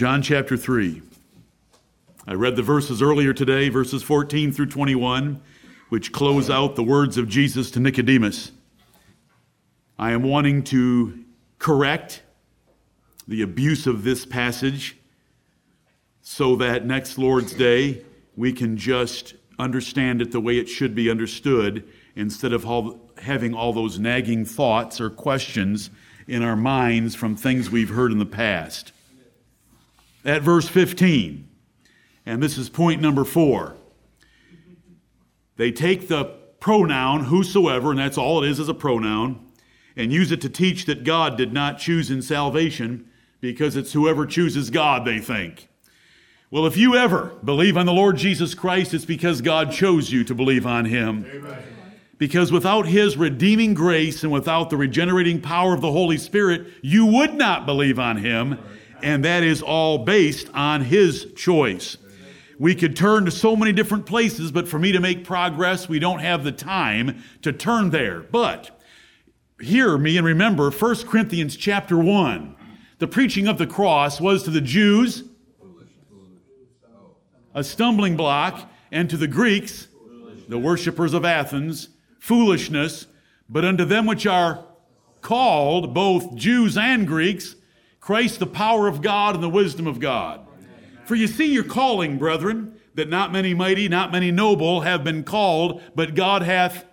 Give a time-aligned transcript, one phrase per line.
[0.00, 1.02] John chapter 3.
[2.26, 5.42] I read the verses earlier today, verses 14 through 21,
[5.90, 8.50] which close out the words of Jesus to Nicodemus.
[9.98, 11.22] I am wanting to
[11.58, 12.22] correct
[13.28, 14.96] the abuse of this passage
[16.22, 18.02] so that next Lord's Day
[18.36, 21.86] we can just understand it the way it should be understood
[22.16, 25.90] instead of all, having all those nagging thoughts or questions
[26.26, 28.92] in our minds from things we've heard in the past.
[30.24, 31.48] At verse 15,
[32.26, 33.76] and this is point number four,
[35.56, 36.24] they take the
[36.60, 39.44] pronoun whosoever, and that's all it is as a pronoun,
[39.96, 43.08] and use it to teach that God did not choose in salvation
[43.40, 45.68] because it's whoever chooses God, they think.
[46.50, 50.24] Well, if you ever believe on the Lord Jesus Christ, it's because God chose you
[50.24, 51.24] to believe on Him.
[51.32, 51.62] Amen.
[52.18, 57.06] Because without His redeeming grace and without the regenerating power of the Holy Spirit, you
[57.06, 58.58] would not believe on Him.
[59.02, 61.96] And that is all based on His choice.
[62.58, 65.98] We could turn to so many different places, but for me to make progress, we
[65.98, 68.20] don't have the time to turn there.
[68.20, 68.78] But
[69.60, 72.56] hear me and remember 1 Corinthians chapter 1.
[72.98, 75.24] The preaching of the cross was to the Jews
[77.54, 79.88] a stumbling block, and to the Greeks,
[80.48, 81.88] the worshippers of Athens,
[82.18, 83.06] foolishness,
[83.48, 84.64] but unto them which are
[85.20, 87.56] called, both Jews and Greeks,
[88.10, 90.44] Christ the power of God and the wisdom of God.
[91.04, 95.22] For you see your calling, brethren, that not many mighty, not many noble have been
[95.22, 96.86] called, but God hath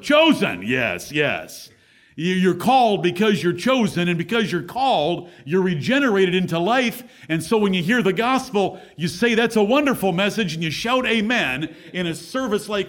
[0.00, 0.64] chosen.
[0.64, 1.70] Yes, yes.
[2.16, 7.04] You're called because you're chosen, and because you're called, you're regenerated into life.
[7.28, 10.72] And so when you hear the gospel, you say that's a wonderful message, and you
[10.72, 12.88] shout amen in a service like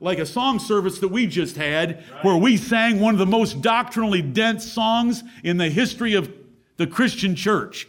[0.00, 3.60] like a song service that we just had, where we sang one of the most
[3.60, 6.32] doctrinally dense songs in the history of
[6.76, 7.86] the Christian church.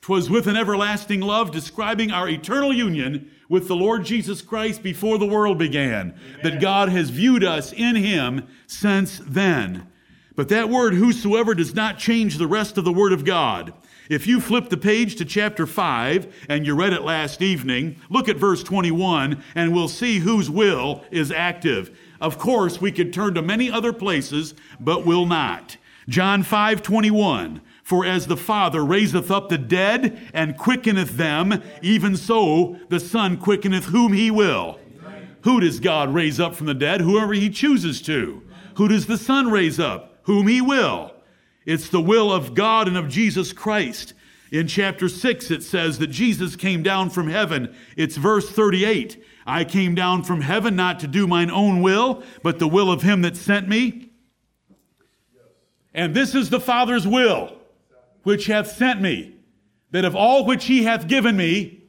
[0.00, 5.18] 'Twas with an everlasting love describing our eternal union with the Lord Jesus Christ before
[5.18, 6.40] the world began, Amen.
[6.42, 9.86] that God has viewed us in him since then.
[10.34, 13.74] But that word whosoever does not change the rest of the word of God.
[14.08, 18.28] If you flip the page to chapter 5 and you read it last evening, look
[18.28, 21.96] at verse 21 and we'll see whose will is active.
[22.20, 25.76] Of course, we could turn to many other places, but will not.
[26.08, 27.60] John 5 21.
[27.92, 33.36] For as the Father raiseth up the dead and quickeneth them, even so the Son
[33.36, 34.80] quickeneth whom he will.
[35.42, 37.02] Who does God raise up from the dead?
[37.02, 38.42] Whoever he chooses to.
[38.76, 40.20] Who does the Son raise up?
[40.22, 41.12] Whom he will.
[41.66, 44.14] It's the will of God and of Jesus Christ.
[44.50, 47.76] In chapter 6, it says that Jesus came down from heaven.
[47.94, 49.22] It's verse 38.
[49.46, 53.02] I came down from heaven not to do mine own will, but the will of
[53.02, 54.12] him that sent me.
[55.92, 57.58] And this is the Father's will
[58.22, 59.34] which hath sent me,
[59.90, 61.84] that of all which he hath given me,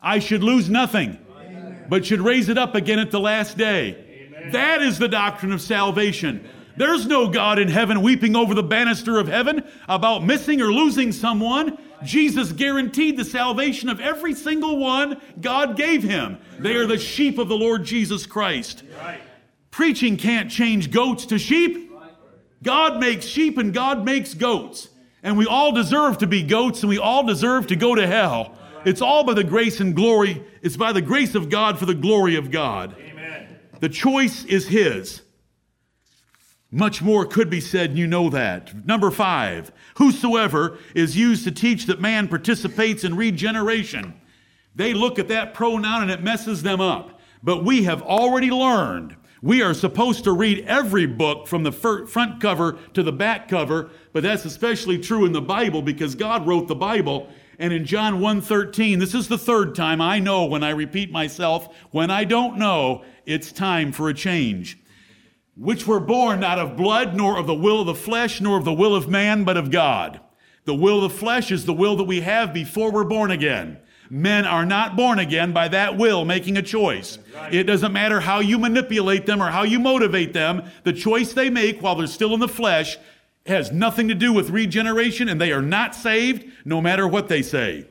[0.00, 1.86] I should lose nothing, Amen.
[1.88, 4.26] but should raise it up again at the last day.
[4.28, 4.52] Amen.
[4.52, 6.48] That is the doctrine of salvation.
[6.76, 11.12] There's no God in heaven weeping over the banister of heaven about missing or losing
[11.12, 11.78] someone.
[12.02, 16.38] Jesus guaranteed the salvation of every single one God gave him.
[16.58, 18.82] They are the sheep of the Lord Jesus Christ.
[19.70, 21.92] Preaching can't change goats to sheep.
[22.62, 24.88] God makes sheep and God makes goats.
[25.22, 28.56] And we all deserve to be goats and we all deserve to go to hell.
[28.84, 30.44] It's all by the grace and glory.
[30.62, 32.96] It's by the grace of God for the glory of God.
[32.98, 33.58] Amen.
[33.80, 35.22] The choice is His.
[36.74, 38.86] Much more could be said, and you know that.
[38.86, 44.14] Number five, whosoever is used to teach that man participates in regeneration.
[44.74, 47.20] They look at that pronoun and it messes them up.
[47.42, 52.40] But we have already learned we are supposed to read every book from the front
[52.40, 56.68] cover to the back cover, but that's especially true in the Bible because God wrote
[56.68, 57.28] the Bible.
[57.58, 61.68] And in John 1:13, this is the third time I know when I repeat myself,
[61.90, 64.78] when I don't know, it's time for a change.
[65.56, 68.64] Which were born not of blood, nor of the will of the flesh, nor of
[68.64, 70.20] the will of man, but of God.
[70.64, 73.78] The will of the flesh is the will that we have before we're born again.
[74.14, 77.18] Men are not born again by that will making a choice.
[77.50, 80.70] It doesn't matter how you manipulate them or how you motivate them.
[80.84, 82.98] The choice they make while they're still in the flesh
[83.46, 87.40] has nothing to do with regeneration, and they are not saved no matter what they
[87.40, 87.86] say.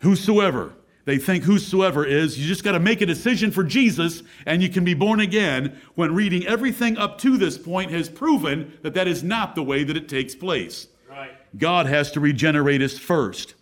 [0.00, 0.72] Whosoever.
[1.04, 4.68] They think whosoever is, you just got to make a decision for Jesus and you
[4.68, 9.06] can be born again when reading everything up to this point has proven that that
[9.06, 10.88] is not the way that it takes place.
[11.08, 11.30] Right.
[11.56, 13.54] God has to regenerate us first.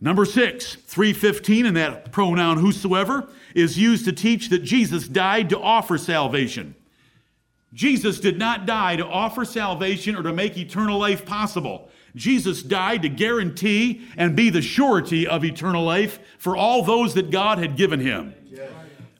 [0.00, 5.60] Number six, 315, and that pronoun whosoever is used to teach that Jesus died to
[5.60, 6.74] offer salvation.
[7.72, 11.90] Jesus did not die to offer salvation or to make eternal life possible.
[12.14, 17.30] Jesus died to guarantee and be the surety of eternal life for all those that
[17.30, 18.34] God had given him.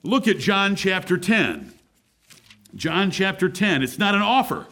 [0.03, 1.73] Look at John chapter 10.
[2.75, 3.83] John chapter 10.
[3.83, 4.67] It's not an offer.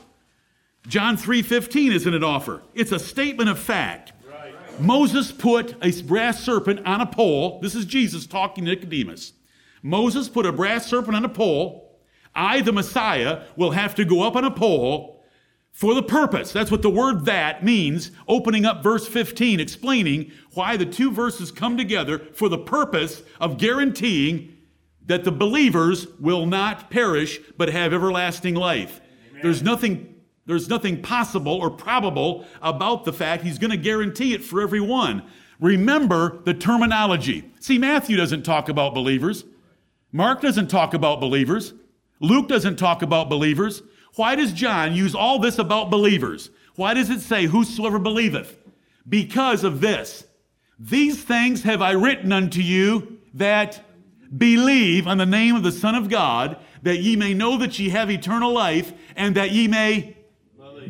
[0.88, 2.61] John 3:15 isn't an offer.
[2.73, 4.13] It's a statement of fact.
[4.80, 7.60] Moses put a brass serpent on a pole.
[7.62, 9.34] This is Jesus talking to Nicodemus.
[9.81, 12.00] Moses put a brass serpent on a pole.
[12.36, 15.24] I, the Messiah, will have to go up on a pole
[15.72, 16.52] for the purpose.
[16.52, 21.52] That's what the word that means, opening up verse 15, explaining why the two verses
[21.52, 24.56] come together for the purpose of guaranteeing
[25.06, 29.02] that the believers will not perish but have everlasting life.
[29.30, 29.42] Amen.
[29.44, 30.12] There's nothing
[30.45, 35.24] there's nothing possible or probable about the fact he's going to guarantee it for everyone.
[35.60, 37.51] Remember the terminology.
[37.60, 39.45] See, Matthew doesn't talk about believers.
[40.12, 41.74] Mark doesn't talk about believers.
[42.19, 43.81] Luke doesn't talk about believers.
[44.16, 46.50] Why does John use all this about believers?
[46.75, 48.57] Why does it say, Whosoever believeth?
[49.07, 50.25] Because of this.
[50.78, 53.81] These things have I written unto you that
[54.38, 57.89] believe on the name of the Son of God, that ye may know that ye
[57.89, 60.18] have eternal life, and that ye may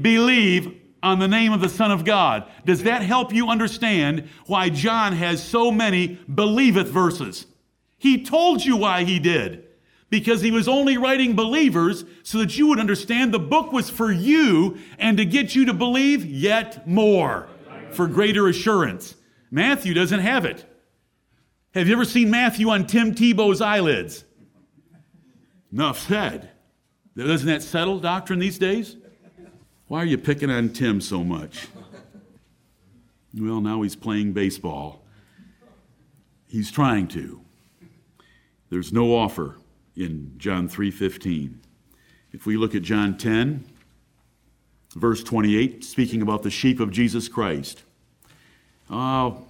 [0.01, 2.49] believe on the name of the Son of God.
[2.65, 7.45] Does that help you understand why John has so many believeth verses?
[7.97, 9.65] He told you why he did.
[10.09, 14.11] Because he was only writing believers so that you would understand the book was for
[14.11, 17.49] you and to get you to believe yet more
[17.91, 19.15] for greater assurance.
[19.49, 20.65] Matthew doesn't have it.
[21.73, 24.23] Have you ever seen Matthew on Tim Tebow's eyelids?
[25.71, 26.51] Enough said.
[27.17, 28.95] Doesn't that settle doctrine these days?
[29.93, 31.67] Why are you picking on Tim so much?
[33.31, 35.03] Well, now he's playing baseball.
[36.47, 37.41] He's trying to.
[38.71, 39.57] There's no offer
[39.95, 41.59] in John 3:15.
[42.31, 43.65] If we look at John 10
[44.95, 47.83] verse 28 speaking about the sheep of Jesus Christ.
[48.89, 49.45] Oh,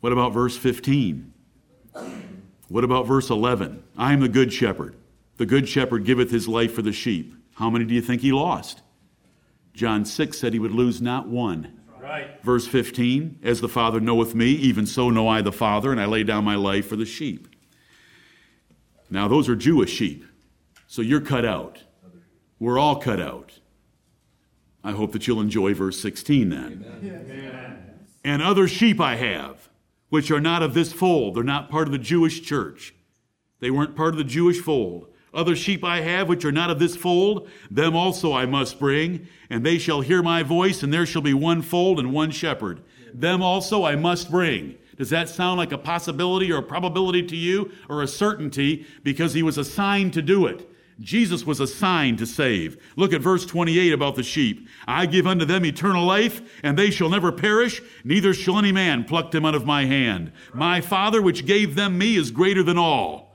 [0.00, 1.32] what about verse 15?
[2.66, 3.84] What about verse 11?
[3.96, 4.96] I am the good shepherd.
[5.36, 7.32] The good shepherd giveth his life for the sheep.
[7.54, 8.82] How many do you think he lost?
[9.76, 11.80] John 6 said he would lose not one.
[12.00, 12.42] Right.
[12.42, 16.06] Verse 15, as the Father knoweth me, even so know I the Father, and I
[16.06, 17.54] lay down my life for the sheep.
[19.10, 20.24] Now, those are Jewish sheep,
[20.86, 21.82] so you're cut out.
[22.58, 23.60] We're all cut out.
[24.82, 26.84] I hope that you'll enjoy verse 16 then.
[27.02, 28.06] Amen.
[28.24, 29.68] And other sheep I have,
[30.08, 31.34] which are not of this fold.
[31.34, 32.94] They're not part of the Jewish church.
[33.60, 35.08] They weren't part of the Jewish fold.
[35.36, 39.28] Other sheep I have, which are not of this fold, them also I must bring,
[39.50, 42.82] and they shall hear my voice, and there shall be one fold and one shepherd.
[43.12, 44.76] Them also I must bring.
[44.96, 49.34] Does that sound like a possibility or a probability to you, or a certainty because
[49.34, 50.66] he was assigned to do it?
[51.00, 52.82] Jesus was assigned to save.
[52.96, 54.66] Look at verse 28 about the sheep.
[54.88, 59.04] I give unto them eternal life, and they shall never perish, neither shall any man
[59.04, 60.32] pluck them out of my hand.
[60.54, 63.25] My Father, which gave them me, is greater than all.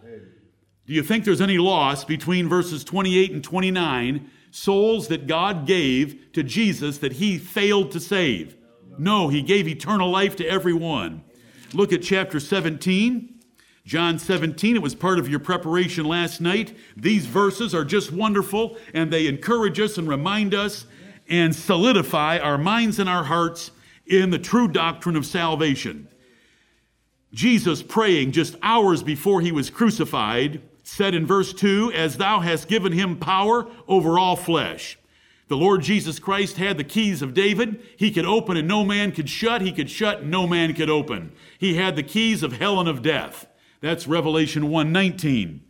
[0.92, 6.34] Do you think there's any loss between verses 28 and 29, souls that God gave
[6.34, 8.58] to Jesus that he failed to save?
[8.98, 11.24] No, he gave eternal life to everyone.
[11.72, 13.40] Look at chapter 17.
[13.86, 16.76] John 17, it was part of your preparation last night.
[16.98, 20.86] These verses are just wonderful and they encourage us and remind us
[21.30, 23.72] and solidify our minds and our hearts
[24.06, 26.10] in the true doctrine of salvation.
[27.32, 32.68] Jesus praying just hours before he was crucified said in verse 2 As thou hast
[32.68, 35.00] given him power over all flesh.
[35.48, 37.82] The Lord Jesus Christ had the keys of David.
[37.98, 39.62] He could open and no man could shut.
[39.62, 41.32] He could shut and no man could open.
[41.58, 43.48] He had the keys of hell and of death.
[43.80, 45.62] That's Revelation 1:19.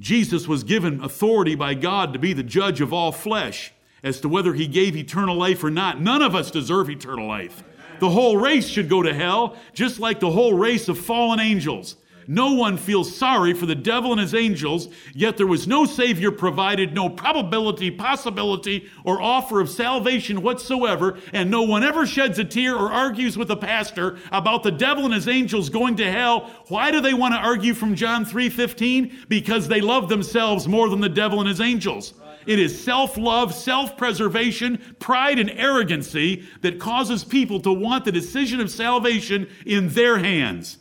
[0.00, 3.72] Jesus was given authority by God to be the judge of all flesh
[4.02, 6.00] as to whether he gave eternal life or not.
[6.00, 7.62] None of us deserve eternal life.
[8.00, 11.94] The whole race should go to hell, just like the whole race of fallen angels.
[12.32, 16.30] No one feels sorry for the devil and his angels, yet there was no Savior
[16.30, 22.44] provided, no probability, possibility, or offer of salvation whatsoever, and no one ever sheds a
[22.46, 26.50] tear or argues with a pastor about the devil and his angels going to hell.
[26.68, 29.26] Why do they want to argue from John 3:15?
[29.28, 32.14] Because they love themselves more than the devil and his angels.
[32.46, 38.12] It is self love, self preservation, pride, and arrogancy that causes people to want the
[38.12, 40.78] decision of salvation in their hands.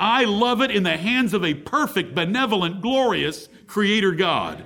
[0.00, 4.64] I love it in the hands of a perfect, benevolent, glorious Creator God.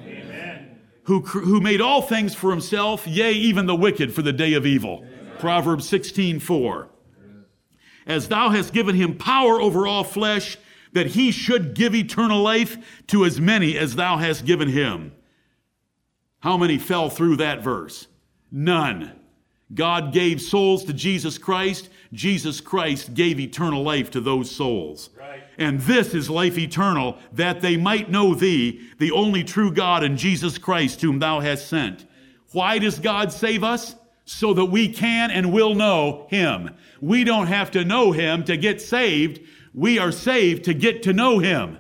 [1.05, 4.65] Who, who made all things for himself, yea, even the wicked for the day of
[4.65, 5.05] evil.
[5.05, 5.33] Amen.
[5.39, 6.89] Proverbs 16, 4.
[8.07, 10.57] As thou hast given him power over all flesh,
[10.93, 15.13] that he should give eternal life to as many as thou hast given him.
[16.41, 18.07] How many fell through that verse?
[18.51, 19.13] None.
[19.75, 21.91] God gave souls to Jesus Christ.
[22.15, 25.11] Jesus Christ gave eternal life to those souls.
[25.19, 25.43] Right.
[25.59, 30.17] And this is life eternal, that they might know thee, the only true God, and
[30.17, 32.07] Jesus Christ, whom thou hast sent.
[32.53, 33.97] Why does God save us?
[34.25, 36.71] So that we can and will know him.
[37.01, 39.41] We don't have to know him to get saved.
[39.75, 41.79] We are saved to get to know him.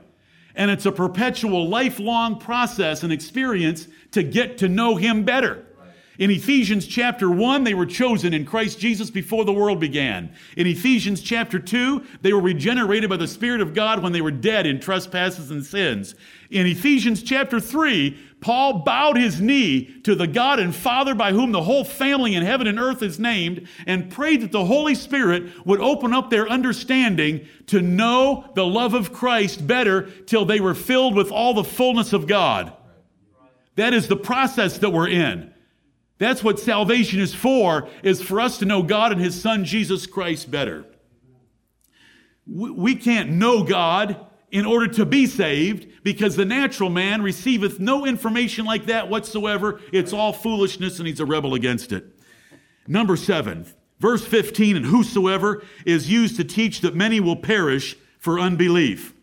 [0.55, 5.64] And it's a perpetual, lifelong process and experience to get to know him better.
[6.16, 10.33] In Ephesians chapter 1, they were chosen in Christ Jesus before the world began.
[10.56, 14.30] In Ephesians chapter 2, they were regenerated by the Spirit of God when they were
[14.30, 16.14] dead in trespasses and sins.
[16.50, 21.50] In Ephesians chapter 3, Paul bowed his knee to the God and Father by whom
[21.50, 25.66] the whole family in heaven and earth is named and prayed that the Holy Spirit
[25.66, 30.75] would open up their understanding to know the love of Christ better till they were
[30.75, 32.73] filled with all the fullness of God.
[33.75, 35.53] That is the process that we're in.
[36.18, 40.06] That's what salvation is for, is for us to know God and His Son, Jesus
[40.06, 40.85] Christ, better.
[42.47, 48.06] We can't know God in order to be saved because the natural man receiveth no
[48.06, 49.80] information like that whatsoever.
[49.92, 52.06] It's all foolishness and he's a rebel against it.
[52.87, 53.66] Number seven,
[53.99, 59.14] verse 15, and whosoever is used to teach that many will perish for unbelief.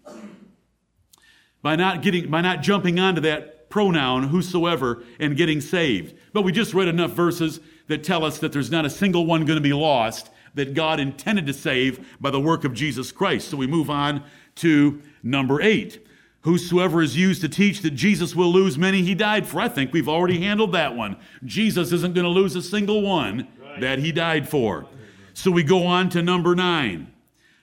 [1.62, 6.16] By not getting, by not jumping onto that pronoun, whosoever, and getting saved.
[6.34, 9.46] But we just read enough verses that tell us that there's not a single one
[9.46, 13.50] going to be lost that God intended to save by the work of Jesus Christ.
[13.50, 14.24] So we move on
[14.56, 16.06] to number eight.
[16.42, 19.62] Whosoever is used to teach that Jesus will lose many he died for.
[19.62, 21.18] I think we've already handled that one.
[21.46, 23.48] Jesus isn't going to lose a single one
[23.80, 24.88] that he died for.
[25.34, 27.14] So we go on to number nine.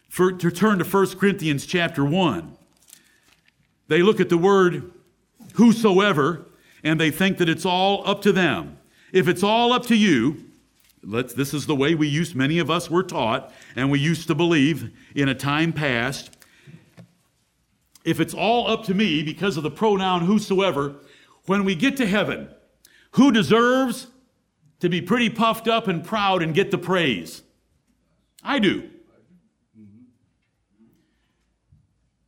[0.09, 2.57] For, to turn to 1 Corinthians chapter 1.
[3.89, 4.91] They look at the word
[5.59, 6.47] whosoever,
[6.85, 8.79] and they think that it's all up to them.
[9.13, 10.45] If it's all up to you,
[11.03, 14.29] let's, this is the way we used, many of us were taught, and we used
[14.29, 16.31] to believe in a time past.
[18.05, 20.95] If it's all up to me because of the pronoun whosoever,
[21.47, 22.49] when we get to heaven,
[23.13, 24.07] who deserves
[24.79, 27.43] to be pretty puffed up and proud and get the praise?
[28.45, 28.89] I do.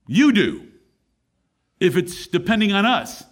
[0.08, 0.69] You do
[1.80, 3.24] if it's depending on us.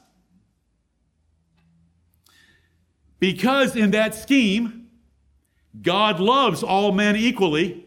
[3.20, 4.88] Because in that scheme,
[5.80, 7.84] God loves all men equally.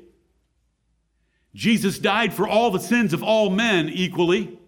[1.56, 4.60] Jesus died for all the sins of all men equally.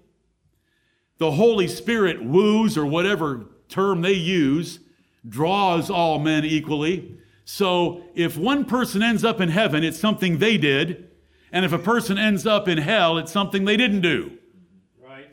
[1.20, 4.80] The Holy Spirit woos, or whatever term they use,
[5.28, 7.18] draws all men equally.
[7.46, 11.10] So if one person ends up in heaven, it's something they did.
[11.52, 14.38] And if a person ends up in hell, it's something they didn't do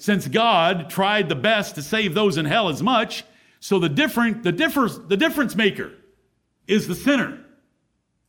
[0.01, 3.23] since God tried the best to save those in hell as much,
[3.61, 5.93] so the different, the differs, the difference maker
[6.67, 7.39] is the sinner.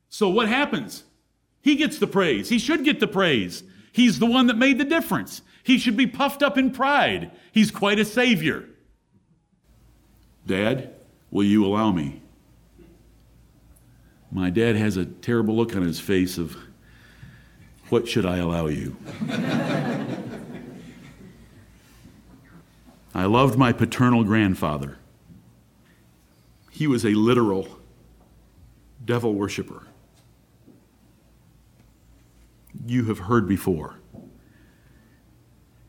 [0.09, 1.05] So what happens?
[1.61, 2.49] He gets the praise.
[2.49, 3.63] He should get the praise.
[3.93, 5.43] He's the one that made the difference.
[5.63, 7.31] He should be puffed up in pride.
[7.53, 8.67] He's quite a savior.
[10.45, 10.93] Dad,
[11.29, 12.21] will you allow me?
[14.29, 16.57] My dad has a terrible look on his face of,
[17.87, 18.97] what should I allow you?
[23.13, 24.97] I loved my paternal grandfather.
[26.71, 27.67] He was a literal
[29.03, 29.87] devil worshiper.
[32.85, 33.95] You have heard before.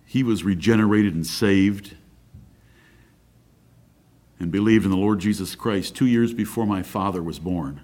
[0.04, 1.96] He was regenerated and saved
[4.38, 7.82] and believed in the Lord Jesus Christ two years before my father was born.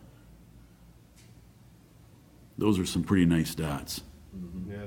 [2.59, 4.03] Those are some pretty nice dots.
[4.37, 4.73] Mm-hmm.
[4.73, 4.87] Yeah.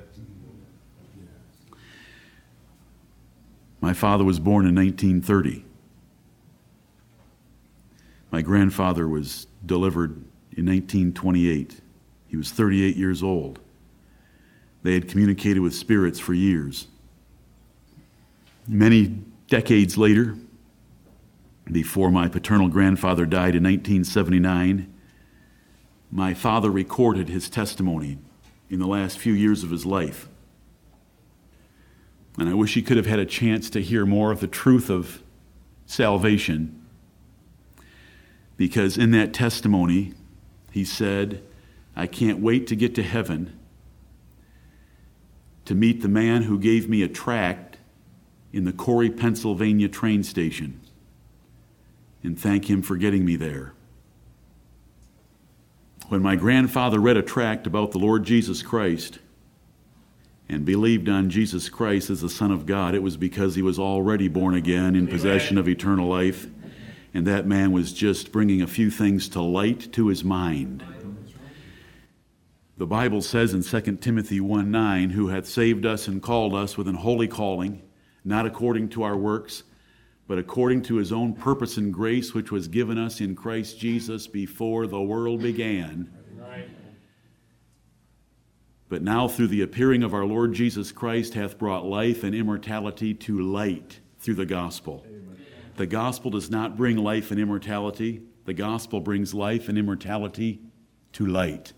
[3.81, 5.65] My father was born in 1930.
[8.31, 10.11] My grandfather was delivered
[10.55, 11.81] in 1928.
[12.27, 13.59] He was 38 years old.
[14.83, 16.87] They had communicated with spirits for years.
[18.67, 20.37] Many decades later,
[21.69, 24.93] before my paternal grandfather died in 1979,
[26.11, 28.17] my father recorded his testimony
[28.69, 30.29] in the last few years of his life.
[32.37, 34.89] And I wish he could have had a chance to hear more of the truth
[34.89, 35.21] of
[35.85, 36.85] salvation.
[38.57, 40.13] Because in that testimony,
[40.71, 41.43] he said,
[41.95, 43.57] I can't wait to get to heaven
[45.65, 47.77] to meet the man who gave me a tract
[48.51, 50.81] in the Corry, Pennsylvania train station
[52.23, 53.73] and thank him for getting me there.
[56.09, 59.19] When my grandfather read a tract about the Lord Jesus Christ,
[60.51, 63.79] and believed on Jesus Christ as the Son of God, it was because he was
[63.79, 66.47] already born again in possession of eternal life.
[67.13, 70.83] And that man was just bringing a few things to light to his mind.
[72.77, 76.77] The Bible says in 2 Timothy 1 9, who hath saved us and called us
[76.77, 77.81] with an holy calling,
[78.25, 79.63] not according to our works,
[80.27, 84.27] but according to his own purpose and grace, which was given us in Christ Jesus
[84.27, 86.09] before the world began.
[88.91, 93.13] But now, through the appearing of our Lord Jesus Christ, hath brought life and immortality
[93.13, 95.05] to light through the gospel.
[95.07, 95.37] Amen.
[95.77, 100.59] The gospel does not bring life and immortality, the gospel brings life and immortality
[101.13, 101.71] to light.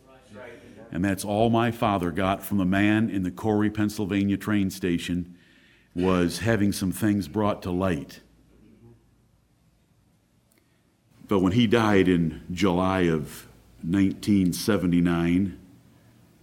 [0.89, 5.37] And that's all my father got from the man in the Corry, Pennsylvania train station
[5.93, 8.21] was having some things brought to light.
[11.27, 13.47] But when he died in July of
[13.83, 15.59] 1979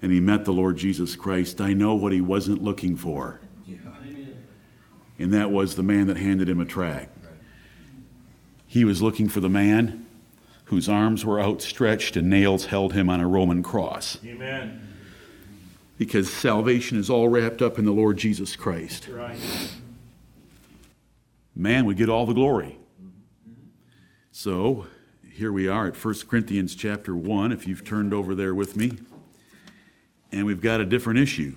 [0.03, 3.41] and he met the Lord Jesus Christ, I know what he wasn't looking for.
[5.19, 7.15] And that was the man that handed him a tract.
[8.67, 10.07] He was looking for the man
[10.67, 14.17] whose arms were outstretched and nails held him on a Roman cross.
[14.25, 14.89] Amen.
[15.99, 19.09] Because salvation is all wrapped up in the Lord Jesus Christ.
[19.09, 19.37] Right.
[21.55, 22.79] Man would get all the glory.
[24.33, 24.87] So
[25.31, 28.93] here we are at 1 Corinthians chapter 1, if you've turned over there with me.
[30.33, 31.57] And we've got a different issue.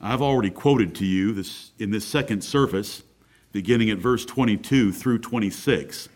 [0.00, 3.02] I've already quoted to you this in this second service,
[3.52, 6.08] beginning at verse 22 through 26.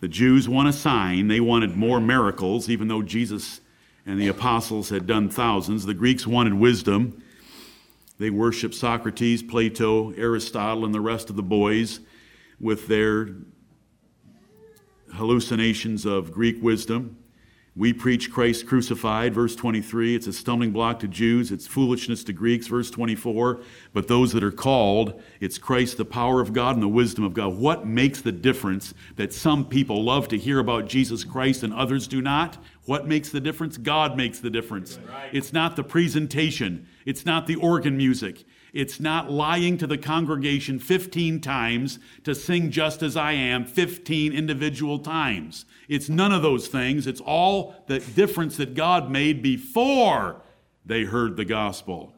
[0.00, 1.28] The Jews want a sign.
[1.28, 3.60] They wanted more miracles, even though Jesus
[4.06, 5.84] and the apostles had done thousands.
[5.84, 7.22] The Greeks wanted wisdom.
[8.18, 12.00] They worshiped Socrates, Plato, Aristotle, and the rest of the boys
[12.58, 13.28] with their
[15.14, 17.17] hallucinations of Greek wisdom.
[17.78, 20.16] We preach Christ crucified, verse 23.
[20.16, 23.60] It's a stumbling block to Jews, it's foolishness to Greeks, verse 24.
[23.92, 27.34] But those that are called, it's Christ, the power of God and the wisdom of
[27.34, 27.56] God.
[27.56, 32.08] What makes the difference that some people love to hear about Jesus Christ and others
[32.08, 32.58] do not?
[32.86, 33.76] What makes the difference?
[33.76, 34.98] God makes the difference.
[35.30, 38.44] It's not the presentation, it's not the organ music,
[38.78, 44.32] it's not lying to the congregation 15 times to sing just as I am 15
[44.32, 45.64] individual times.
[45.88, 47.08] It's none of those things.
[47.08, 50.42] It's all the difference that God made before
[50.86, 52.14] they heard the gospel.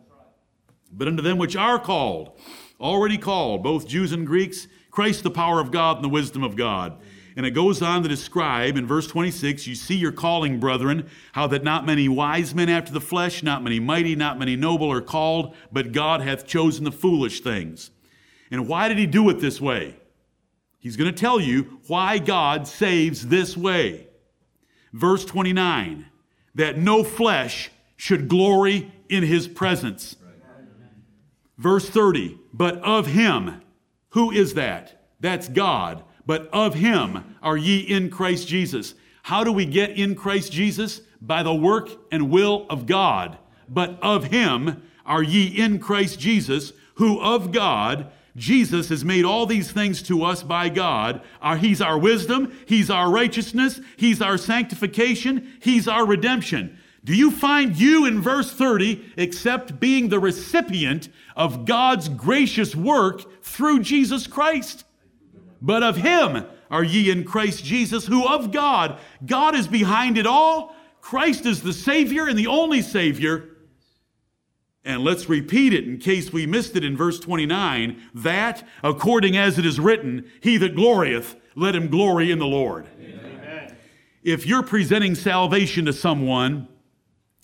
[0.93, 2.39] But unto them which are called,
[2.79, 6.57] already called, both Jews and Greeks, Christ the power of God and the wisdom of
[6.57, 7.01] God.
[7.41, 11.47] And it goes on to describe in verse 26 you see your calling, brethren, how
[11.47, 15.01] that not many wise men after the flesh, not many mighty, not many noble are
[15.01, 17.93] called, but God hath chosen the foolish things.
[18.51, 19.97] And why did he do it this way?
[20.81, 24.09] He's going to tell you why God saves this way.
[24.93, 26.05] Verse 29
[26.57, 30.15] that no flesh should glory in his presence.
[31.57, 33.63] Verse 30 but of him,
[34.11, 35.07] who is that?
[35.21, 38.95] That's God but of him are ye in Christ Jesus.
[39.25, 41.01] How do we get in Christ Jesus?
[41.21, 43.37] By the work and will of God.
[43.69, 49.45] But of him are ye in Christ Jesus, who of God, Jesus has made all
[49.45, 51.21] these things to us by God.
[51.43, 56.79] Uh, he's our wisdom, He's our righteousness, He's our sanctification, He's our redemption.
[57.03, 63.43] Do you find you in verse 30 except being the recipient of God's gracious work
[63.43, 64.85] through Jesus Christ?
[65.61, 70.27] But of him are ye in Christ Jesus, who of God, God is behind it
[70.27, 70.75] all.
[71.01, 73.49] Christ is the Savior and the only Savior.
[74.85, 79.59] And let's repeat it in case we missed it in verse 29 that, according as
[79.59, 82.87] it is written, he that glorieth, let him glory in the Lord.
[82.99, 83.77] Amen.
[84.23, 86.69] If you're presenting salvation to someone,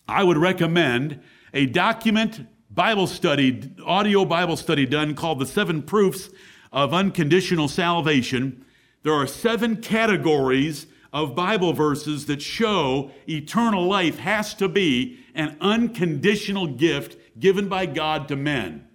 [0.09, 1.21] I would recommend
[1.53, 6.31] a document Bible study, audio Bible study done called The Seven Proofs
[6.73, 8.65] of unconditional salvation,
[9.03, 15.57] there are seven categories of Bible verses that show eternal life has to be an
[15.61, 18.87] unconditional gift given by God to men.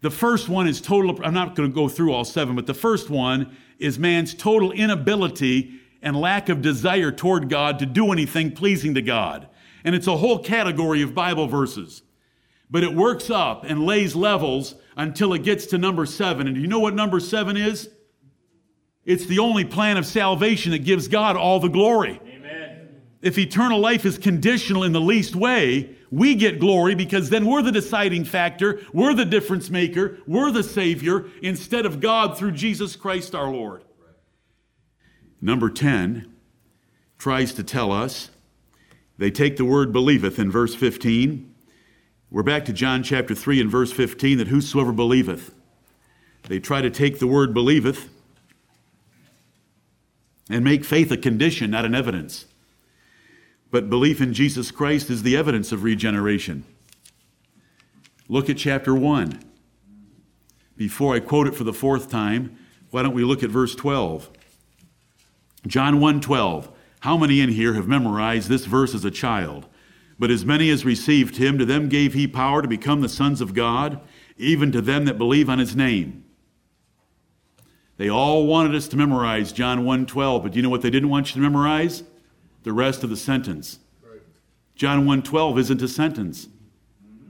[0.00, 2.74] The first one is total, I'm not going to go through all seven, but the
[2.74, 8.52] first one is man's total inability and lack of desire toward God to do anything
[8.52, 9.48] pleasing to God.
[9.84, 12.02] And it's a whole category of Bible verses.
[12.70, 16.46] But it works up and lays levels until it gets to number seven.
[16.46, 17.88] And do you know what number seven is?
[19.04, 22.20] It's the only plan of salvation that gives God all the glory.
[22.26, 22.88] Amen.
[23.22, 27.62] If eternal life is conditional in the least way, we get glory because then we're
[27.62, 32.96] the deciding factor, we're the difference maker, we're the Savior instead of God through Jesus
[32.96, 33.84] Christ our Lord.
[35.40, 36.32] Number 10
[37.18, 38.30] tries to tell us,
[39.18, 41.54] they take the word believeth in verse 15
[42.30, 45.54] we're back to John chapter 3 and verse 15 that whosoever believeth.
[46.44, 48.08] They try to take the word believeth
[50.50, 52.46] and make faith a condition, not an evidence.
[53.70, 56.64] But belief in Jesus Christ is the evidence of regeneration.
[58.28, 59.40] Look at chapter 1.
[60.76, 62.58] Before I quote it for the fourth time,
[62.90, 64.30] why don't we look at verse 12?
[65.66, 66.70] John 1 12.
[67.00, 69.66] How many in here have memorized this verse as a child?
[70.18, 73.40] But as many as received him, to them gave he power to become the sons
[73.40, 74.00] of God,
[74.38, 76.24] even to them that believe on his name.
[77.98, 81.08] They all wanted us to memorize John 1:12, but do you know what they didn't
[81.08, 82.02] want you to memorize?
[82.62, 83.78] The rest of the sentence.
[84.74, 86.48] John 1:12 isn't a sentence.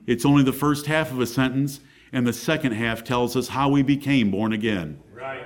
[0.06, 1.80] It's only the first half of a sentence,
[2.12, 4.98] and the second half tells us how we became born again.
[5.14, 5.42] Right.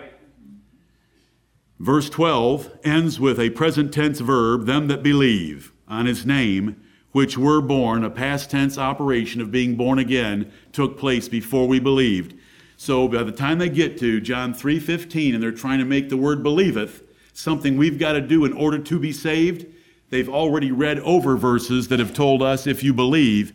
[1.78, 6.76] Verse 12 ends with a present tense verb, them that believe on his name,
[7.12, 11.80] which were born, a past tense operation of being born again, took place before we
[11.80, 12.34] believed.
[12.76, 16.16] So by the time they get to John 3:15 and they're trying to make the
[16.16, 19.66] word believeth something we've got to do in order to be saved,
[20.10, 23.52] they've already read over verses that have told us if you believe,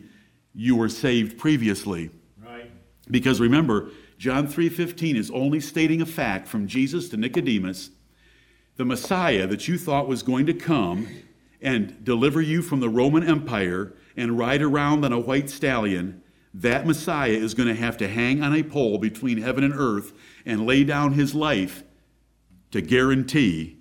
[0.54, 2.10] you were saved previously.
[2.42, 2.70] Right.
[3.10, 7.90] Because remember, John 3:15 is only stating a fact from Jesus to Nicodemus.
[8.76, 11.08] The Messiah that you thought was going to come
[11.60, 16.22] and deliver you from the Roman Empire and ride around on a white stallion
[16.54, 20.12] that Messiah is going to have to hang on a pole between heaven and earth
[20.46, 21.84] and lay down his life
[22.70, 23.76] to guarantee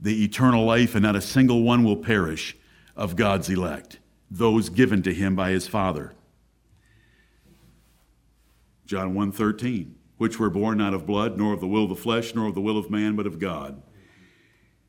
[0.00, 2.56] the eternal life, and not a single one will perish
[2.96, 6.12] of God's elect, those given to him by his Father.
[8.84, 12.34] John 1:13, which were born not of blood, nor of the will of the flesh,
[12.34, 13.80] nor of the will of man, but of God.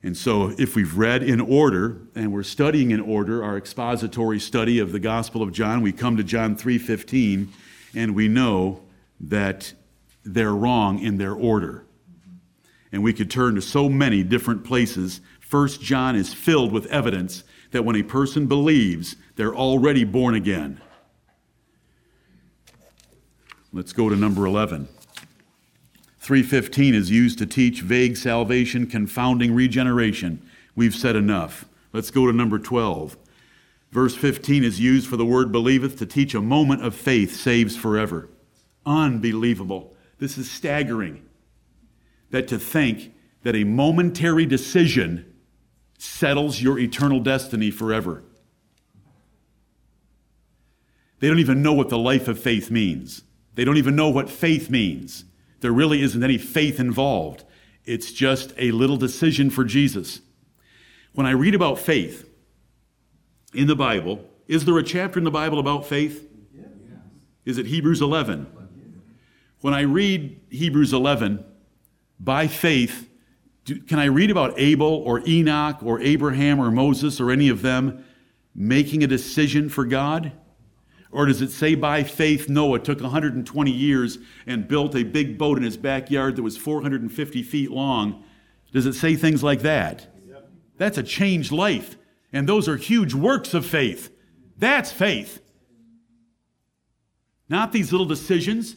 [0.05, 4.79] And so, if we've read in order and we're studying in order our expository study
[4.79, 7.47] of the Gospel of John, we come to John 3:15
[7.95, 8.81] and we know
[9.21, 9.73] that
[10.25, 11.85] they're wrong in their order.
[12.91, 15.21] And we could turn to so many different places.
[15.39, 20.81] First John is filled with evidence that when a person believes, they're already born again.
[23.71, 24.87] Let's go to number 11.
[26.23, 30.41] 315 is used to teach vague salvation, confounding regeneration.
[30.73, 31.65] We've said enough.
[31.91, 33.17] Let's go to number 12.
[33.91, 37.75] Verse 15 is used for the word believeth to teach a moment of faith saves
[37.75, 38.29] forever.
[38.85, 39.97] Unbelievable.
[40.19, 41.25] This is staggering.
[42.29, 45.25] That to think that a momentary decision
[45.97, 48.23] settles your eternal destiny forever.
[51.19, 53.23] They don't even know what the life of faith means.
[53.55, 55.25] They don't even know what faith means.
[55.63, 57.45] There really isn't any faith involved.
[57.85, 60.19] It's just a little decision for Jesus.
[61.13, 62.29] When I read about faith
[63.53, 66.29] in the Bible, is there a chapter in the Bible about faith?
[67.45, 68.45] Is it Hebrews 11?
[69.61, 71.45] When I read Hebrews 11,
[72.19, 73.09] by faith,
[73.63, 77.61] do, can I read about Abel or Enoch or Abraham or Moses or any of
[77.61, 78.03] them
[78.53, 80.33] making a decision for God?
[81.13, 85.59] Or does it say by faith Noah took 120 years and built a big boat
[85.59, 88.23] in his backyard that was 450 feet long?
[88.73, 90.07] Does it say things like that?
[90.27, 90.49] Yep.
[90.77, 91.97] That's a changed life.
[92.33, 94.11] And those are huge works of faith.
[94.57, 95.39] That's faith.
[97.47, 98.75] Not these little decisions,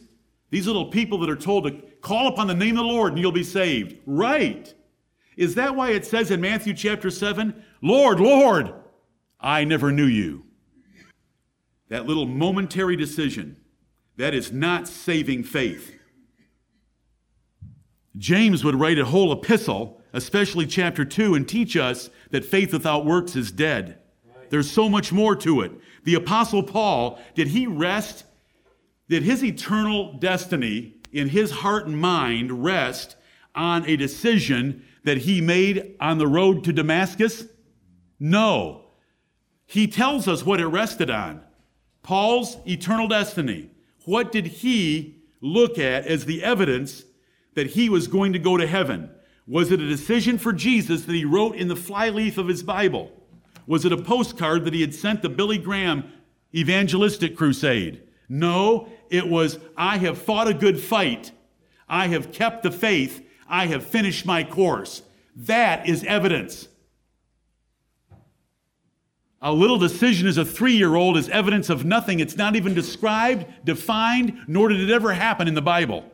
[0.51, 1.71] these little people that are told to
[2.01, 3.95] call upon the name of the Lord and you'll be saved.
[4.05, 4.71] Right.
[5.35, 8.75] Is that why it says in Matthew chapter 7, Lord, Lord,
[9.39, 10.46] I never knew you?
[11.89, 13.57] That little momentary decision,
[14.17, 15.93] that is not saving faith.
[18.17, 23.05] James would write a whole epistle, especially chapter 2, and teach us that faith without
[23.05, 23.99] works is dead.
[24.49, 25.71] There's so much more to it.
[26.03, 28.25] The Apostle Paul, did he rest?
[29.09, 33.15] Did his eternal destiny in his heart and mind rest
[33.53, 37.45] on a decision that he made on the road to Damascus?
[38.19, 38.85] No.
[39.65, 41.41] He tells us what it rested on.
[42.07, 43.69] Paul's eternal destiny,
[44.05, 47.03] what did he look at as the evidence
[47.53, 49.11] that he was going to go to heaven?
[49.45, 53.11] Was it a decision for Jesus that he wrote in the flyleaf of his Bible?
[53.65, 56.09] Was it a postcard that he had sent the Billy Graham
[56.55, 58.01] evangelistic crusade?
[58.29, 61.33] No, it was, I have fought a good fight.
[61.89, 63.21] I have kept the faith.
[63.49, 65.01] I have finished my course.
[65.35, 66.69] That is evidence.
[69.41, 72.19] A little decision as a three year old is evidence of nothing.
[72.19, 76.11] It's not even described, defined, nor did it ever happen in the Bible.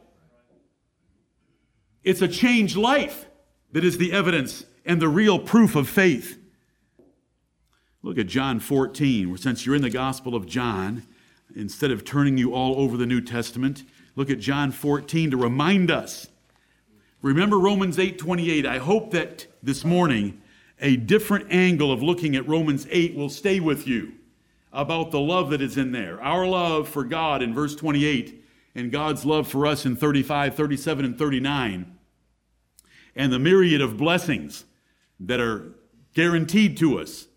[2.04, 3.26] It's a changed life
[3.72, 6.38] that is the evidence and the real proof of faith.
[8.02, 11.04] Look at John 14, where since you're in the Gospel of John,
[11.56, 13.84] instead of turning you all over the New Testament,
[14.18, 16.28] look at John 14 to remind us
[17.24, 18.66] Remember Romans 8:28.
[18.66, 20.42] I hope that this morning
[20.84, 24.12] a different angle of looking at Romans 8 will stay with you
[24.74, 26.22] about the love that is in there.
[26.22, 28.44] Our love for God in verse 28
[28.76, 31.98] and God's love for us in 35, 37 and 39
[33.16, 34.66] and the myriad of blessings
[35.20, 35.74] that are
[36.14, 37.28] guaranteed to us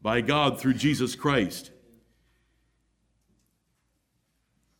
[0.00, 1.72] by God through Jesus Christ.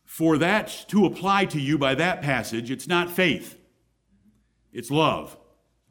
[0.03, 3.59] For that to apply to you by that passage, it's not faith.
[4.71, 5.37] It's love.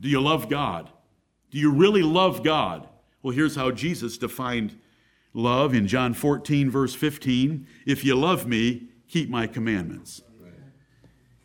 [0.00, 0.90] Do you love God?
[1.54, 2.88] Do you really love God?
[3.22, 4.76] Well, here's how Jesus defined
[5.32, 7.68] love in John 14, verse 15.
[7.86, 10.20] If you love me, keep my commandments.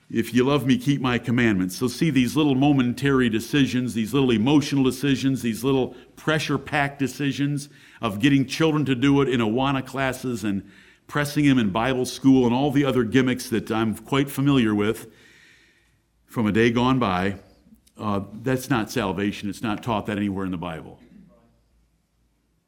[0.09, 1.75] If you love me, keep my commandments.
[1.77, 7.69] So, see these little momentary decisions, these little emotional decisions, these little pressure packed decisions
[8.01, 10.67] of getting children to do it in Awana classes and
[11.05, 15.05] pressing them in Bible school and all the other gimmicks that I'm quite familiar with
[16.25, 17.35] from a day gone by,
[17.99, 19.49] uh, that's not salvation.
[19.49, 20.99] It's not taught that anywhere in the Bible.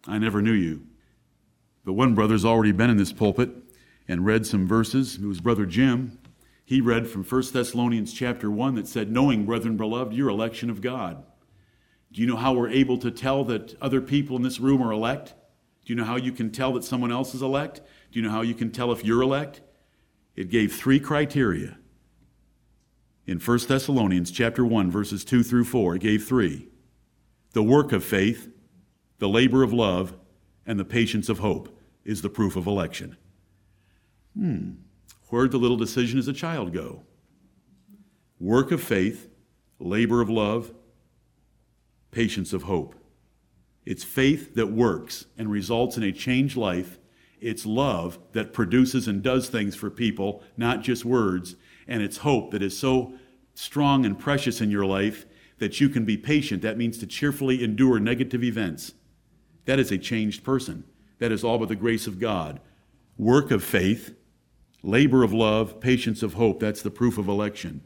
[0.07, 0.87] I never knew you.
[1.85, 3.49] But one brother's already been in this pulpit
[4.07, 5.15] and read some verses.
[5.15, 6.19] It was Brother Jim.
[6.63, 10.81] He read from 1 Thessalonians chapter 1 that said, Knowing, brethren beloved, your election of
[10.81, 11.23] God.
[12.11, 14.91] Do you know how we're able to tell that other people in this room are
[14.91, 15.33] elect?
[15.85, 17.81] Do you know how you can tell that someone else is elect?
[18.11, 19.61] Do you know how you can tell if you're elect?
[20.35, 21.77] It gave three criteria
[23.31, 26.67] in 1 Thessalonians chapter 1 verses 2 through 4 it gave 3
[27.53, 28.49] the work of faith
[29.19, 30.13] the labor of love
[30.65, 33.15] and the patience of hope is the proof of election.
[34.35, 34.71] Hmm
[35.29, 37.03] where'd the little decision as a child go?
[38.37, 39.29] Work of faith
[39.79, 40.73] labor of love
[42.11, 42.95] patience of hope.
[43.85, 46.99] It's faith that works and results in a changed life.
[47.39, 51.55] It's love that produces and does things for people not just words.
[51.87, 53.13] And it's hope that is so
[53.61, 55.27] strong and precious in your life
[55.59, 56.63] that you can be patient.
[56.63, 58.93] That means to cheerfully endure negative events.
[59.65, 60.83] That is a changed person.
[61.19, 62.59] That is all by the grace of God.
[63.19, 64.15] Work of faith,
[64.81, 66.59] labor of love, patience of hope.
[66.59, 67.83] That's the proof of election.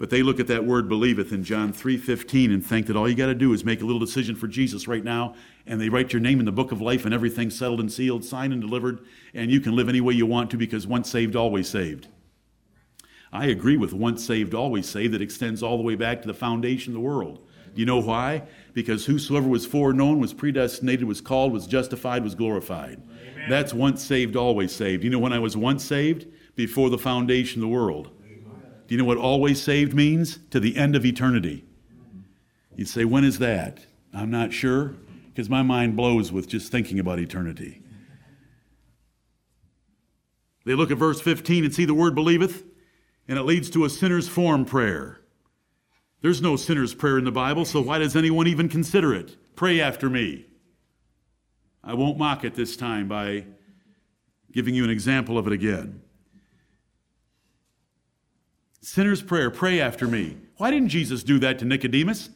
[0.00, 3.14] But they look at that word believeth in John 3:15 and think that all you
[3.14, 6.12] got to do is make a little decision for Jesus right now and they write
[6.12, 8.98] your name in the book of life and everything's settled and sealed, signed and delivered
[9.32, 12.08] and you can live any way you want to because once saved always saved.
[13.32, 16.34] I agree with once saved, always saved that extends all the way back to the
[16.34, 17.40] foundation of the world.
[17.74, 18.44] Do you know why?
[18.72, 23.02] Because whosoever was foreknown, was predestinated, was called, was justified, was glorified.
[23.34, 23.50] Amen.
[23.50, 25.04] That's once saved, always saved.
[25.04, 26.26] You know when I was once saved?
[26.54, 28.10] Before the foundation of the world.
[28.88, 30.38] Do you know what always saved means?
[30.50, 31.66] To the end of eternity.
[32.76, 33.84] You'd say, when is that?
[34.14, 34.94] I'm not sure,
[35.26, 37.82] because my mind blows with just thinking about eternity.
[40.64, 42.64] They look at verse 15 and see the word believeth
[43.28, 45.20] and it leads to a sinner's form prayer.
[46.22, 49.36] There's no sinner's prayer in the Bible, so why does anyone even consider it?
[49.54, 50.46] Pray after me.
[51.84, 53.44] I won't mock it this time by
[54.50, 56.02] giving you an example of it again.
[58.80, 60.36] Sinner's prayer, pray after me.
[60.56, 62.30] Why didn't Jesus do that to Nicodemus?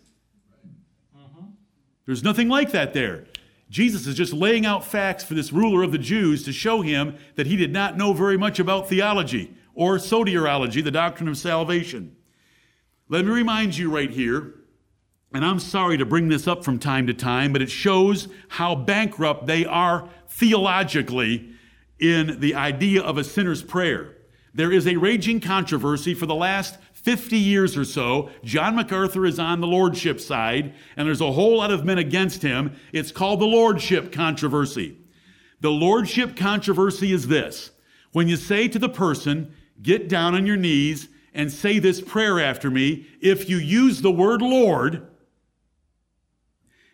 [2.07, 3.27] There's nothing like that there.
[3.71, 7.17] Jesus is just laying out facts for this ruler of the Jews to show him
[7.37, 12.17] that he did not know very much about theology or soteriology, the doctrine of salvation.
[13.09, 14.55] Let me remind you right here,
[15.33, 18.75] and I'm sorry to bring this up from time to time, but it shows how
[18.75, 21.53] bankrupt they are theologically
[21.99, 24.17] in the idea of a sinner's prayer.
[24.55, 28.31] There is a raging controversy for the last 50 years or so.
[28.45, 32.43] John MacArthur is on the lordship side, and there's a whole lot of men against
[32.43, 32.77] him.
[32.93, 34.99] It's called the lordship controversy.
[35.61, 37.71] The lordship controversy is this.
[38.13, 42.41] When you say to the person, get down on your knees and say this prayer
[42.41, 43.07] after me.
[43.21, 45.07] If you use the word Lord,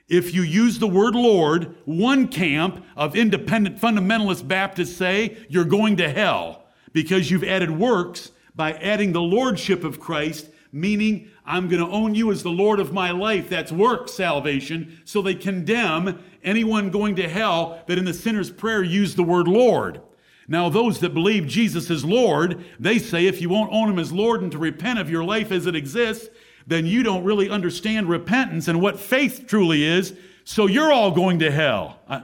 [0.09, 5.96] if you use the word Lord, one camp of independent fundamentalist Baptists say you're going
[5.96, 11.85] to hell because you've added works by adding the lordship of Christ, meaning I'm going
[11.85, 13.49] to own you as the Lord of my life.
[13.49, 15.01] That's work salvation.
[15.05, 19.49] So they condemn anyone going to hell that in the sinner's prayer used the word
[19.49, 20.01] Lord.
[20.48, 24.12] Now, those that believe Jesus is Lord, they say if you won't own Him as
[24.12, 26.28] Lord and to repent of your life as it exists,
[26.66, 31.40] then you don't really understand repentance and what faith truly is, so you're all going
[31.40, 31.98] to hell.
[32.09, 32.20] Uh,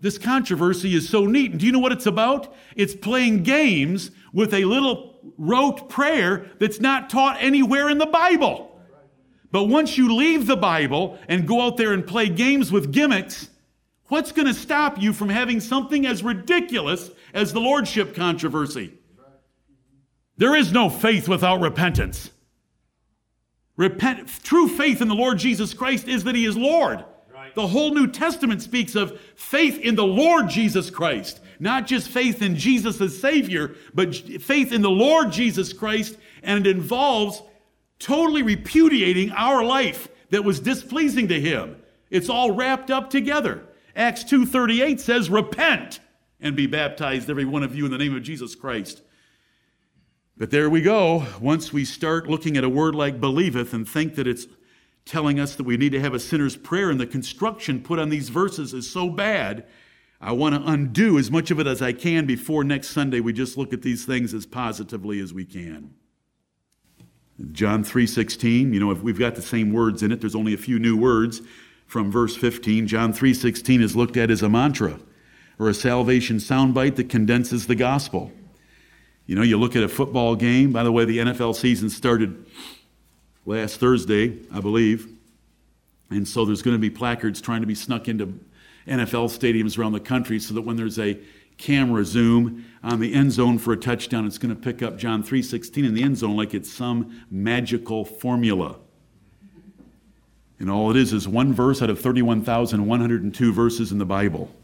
[0.00, 1.50] this controversy is so neat.
[1.50, 2.54] And do you know what it's about?
[2.74, 8.78] It's playing games with a little rote prayer that's not taught anywhere in the Bible.
[9.50, 13.48] But once you leave the Bible and go out there and play games with gimmicks,
[14.08, 18.94] what's going to stop you from having something as ridiculous as the lordship controversy.
[20.38, 22.30] There is no faith without repentance.
[23.76, 27.04] Repent, true faith in the Lord Jesus Christ is that he is Lord.
[27.32, 27.54] Right.
[27.54, 32.40] The whole New Testament speaks of faith in the Lord Jesus Christ, not just faith
[32.40, 37.42] in Jesus as Savior, but faith in the Lord Jesus Christ, and it involves
[37.98, 41.76] totally repudiating our life that was displeasing to him.
[42.08, 43.62] It's all wrapped up together.
[43.94, 46.00] Acts 2:38 says, "Repent
[46.46, 49.02] and be baptized every one of you in the name of Jesus Christ."
[50.38, 51.26] But there we go.
[51.40, 54.46] Once we start looking at a word like believeth and think that it's
[55.06, 58.10] telling us that we need to have a sinner's prayer and the construction put on
[58.10, 59.64] these verses is so bad,
[60.20, 63.32] I want to undo as much of it as I can before next Sunday we
[63.32, 65.90] just look at these things as positively as we can.
[67.52, 70.58] John 3:16, you know, if we've got the same words in it, there's only a
[70.58, 71.42] few new words
[71.86, 72.86] from verse 15.
[72.86, 74.98] John 3:16 is looked at as a mantra
[75.58, 78.32] or a salvation soundbite that condenses the gospel.
[79.26, 80.72] You know, you look at a football game.
[80.72, 82.46] By the way, the NFL season started
[83.44, 85.08] last Thursday, I believe.
[86.10, 88.38] And so there's going to be placards trying to be snuck into
[88.86, 91.18] NFL stadiums around the country so that when there's a
[91.58, 95.22] camera zoom on the end zone for a touchdown, it's going to pick up John
[95.24, 98.76] 3:16 in the end zone like it's some magical formula.
[100.58, 104.54] And all it is is one verse out of 31,102 verses in the Bible.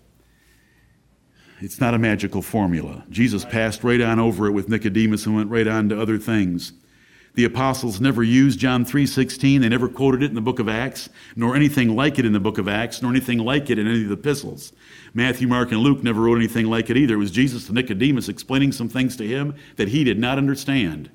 [1.62, 3.04] It's not a magical formula.
[3.08, 6.72] Jesus passed right on over it with Nicodemus and went right on to other things.
[7.34, 9.60] The apostles never used John 3:16.
[9.60, 12.40] They never quoted it in the book of Acts, nor anything like it in the
[12.40, 14.72] book of Acts, nor anything like it in any of the epistles.
[15.14, 17.14] Matthew, Mark, and Luke never wrote anything like it either.
[17.14, 21.10] It was Jesus to Nicodemus explaining some things to him that he did not understand.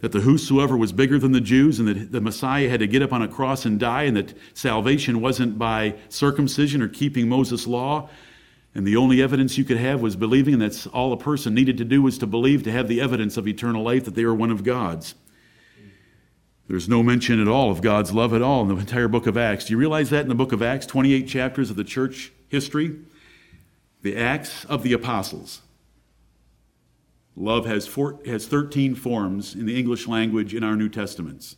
[0.00, 3.00] That the whosoever was bigger than the Jews, and that the Messiah had to get
[3.00, 7.66] up on a cross and die, and that salvation wasn't by circumcision or keeping Moses'
[7.66, 8.10] law,
[8.78, 11.76] and the only evidence you could have was believing, and that's all a person needed
[11.78, 14.32] to do was to believe to have the evidence of eternal life that they were
[14.32, 15.16] one of God's.
[16.68, 19.36] There's no mention at all of God's love at all in the entire book of
[19.36, 19.64] Acts.
[19.64, 23.00] Do you realize that in the book of Acts, 28 chapters of the church history?
[24.02, 25.62] The Acts of the Apostles.
[27.34, 31.56] Love has, four, has 13 forms in the English language in our New Testaments.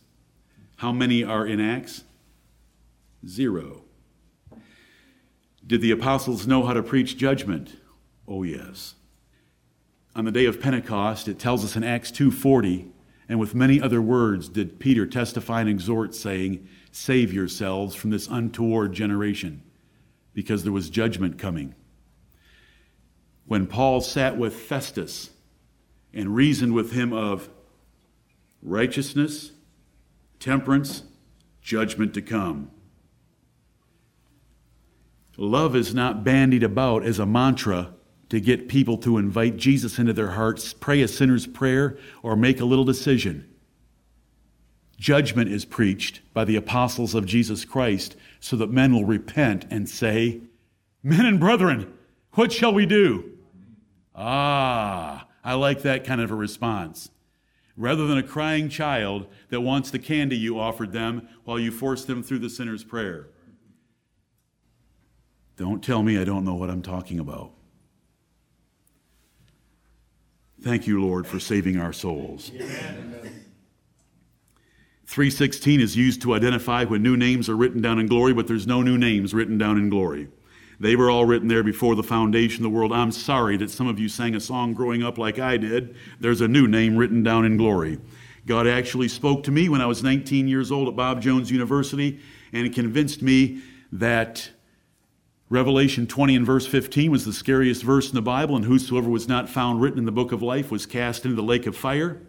[0.77, 2.03] How many are in Acts?
[3.27, 3.83] Zero.
[5.65, 7.77] Did the apostles know how to preach judgment?
[8.27, 8.95] Oh yes.
[10.15, 12.87] On the day of Pentecost, it tells us in Acts 2:40,
[13.29, 18.27] and with many other words did Peter testify and exhort saying, "Save yourselves from this
[18.27, 19.61] untoward generation,
[20.33, 21.75] because there was judgment coming."
[23.45, 25.29] When Paul sat with Festus
[26.13, 27.49] and reasoned with him of
[28.61, 29.51] righteousness,
[30.39, 31.03] temperance,
[31.61, 32.69] judgment to come.
[35.41, 37.91] Love is not bandied about as a mantra
[38.29, 42.59] to get people to invite Jesus into their hearts, pray a sinner's prayer, or make
[42.59, 43.49] a little decision.
[44.99, 49.89] Judgment is preached by the apostles of Jesus Christ so that men will repent and
[49.89, 50.41] say,
[51.01, 51.91] Men and brethren,
[52.33, 53.31] what shall we do?
[54.15, 57.09] Ah, I like that kind of a response.
[57.75, 62.05] Rather than a crying child that wants the candy you offered them while you force
[62.05, 63.29] them through the sinner's prayer.
[65.57, 67.51] Don't tell me I don't know what I'm talking about.
[70.61, 72.51] Thank you, Lord, for saving our souls.
[72.53, 73.45] Amen.
[75.05, 78.65] 316 is used to identify when new names are written down in glory, but there's
[78.65, 80.29] no new names written down in glory.
[80.79, 82.93] They were all written there before the foundation of the world.
[82.93, 85.95] I'm sorry that some of you sang a song growing up like I did.
[86.19, 87.99] There's a new name written down in glory.
[88.45, 92.19] God actually spoke to me when I was 19 years old at Bob Jones University
[92.53, 93.61] and convinced me
[93.91, 94.49] that
[95.51, 99.27] Revelation 20 and verse 15 was the scariest verse in the Bible, and whosoever was
[99.27, 102.21] not found written in the book of life was cast into the lake of fire.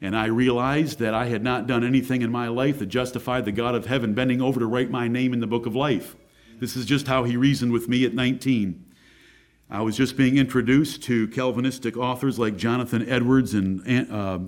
[0.00, 3.50] And I realized that I had not done anything in my life that justified the
[3.50, 6.14] God of heaven bending over to write my name in the book of life.
[6.60, 8.84] This is just how he reasoned with me at 19.
[9.68, 14.38] I was just being introduced to Calvinistic authors like Jonathan Edwards and uh,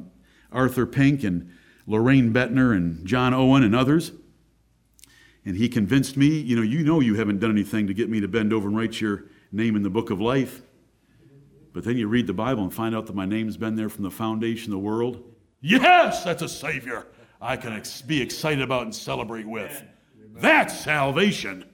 [0.53, 1.51] Arthur Pink and
[1.89, 4.13] Loraine Boettner and John Owen and others.
[5.47, 8.21] And he convinced me, you know, you know you haven't done anything to get me
[8.21, 10.61] to bend over and write your name in the book of life.
[11.73, 14.03] But then you read the Bible and find out that my name's been there from
[14.03, 15.23] the foundation of the world.
[15.61, 17.07] Yes, that's a Savior
[17.41, 19.85] I can ex- be excited about and celebrate with.
[20.35, 21.65] That's salvation.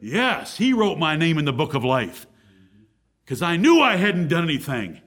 [0.00, 2.26] Yes, He wrote my name in the book of life.
[3.24, 5.00] Because I knew I hadn't done anything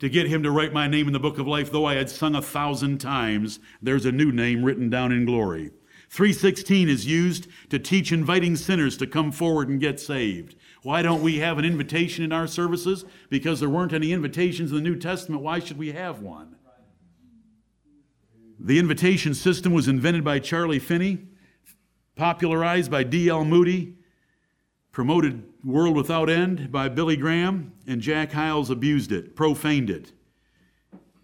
[0.00, 2.10] to get Him to write my name in the book of life, though I had
[2.10, 5.70] sung a thousand times, there's a new name written down in glory.
[6.12, 10.54] 316 is used to teach inviting sinners to come forward and get saved.
[10.82, 13.06] Why don't we have an invitation in our services?
[13.30, 15.40] Because there weren't any invitations in the New Testament.
[15.40, 16.56] Why should we have one?
[18.60, 21.28] The invitation system was invented by Charlie Finney,
[22.14, 23.46] popularized by D.L.
[23.46, 23.94] Moody,
[24.92, 30.12] promoted World Without End by Billy Graham, and Jack Hyles abused it, profaned it.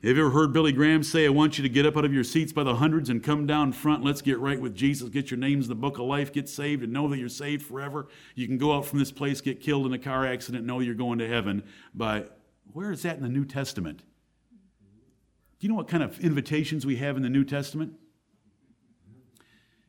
[0.01, 2.15] Have you ever heard Billy Graham say, I want you to get up out of
[2.15, 4.05] your seats by the hundreds and come down front?
[4.05, 6.85] Let's get right with Jesus, get your names in the book of life, get saved,
[6.85, 8.07] and know that you're saved forever.
[8.37, 10.95] You can go out from this place, get killed in a car accident, know you're
[10.95, 11.65] going to heaven.
[11.93, 12.39] But
[12.73, 13.99] where is that in the New Testament?
[13.99, 17.95] Do you know what kind of invitations we have in the New Testament?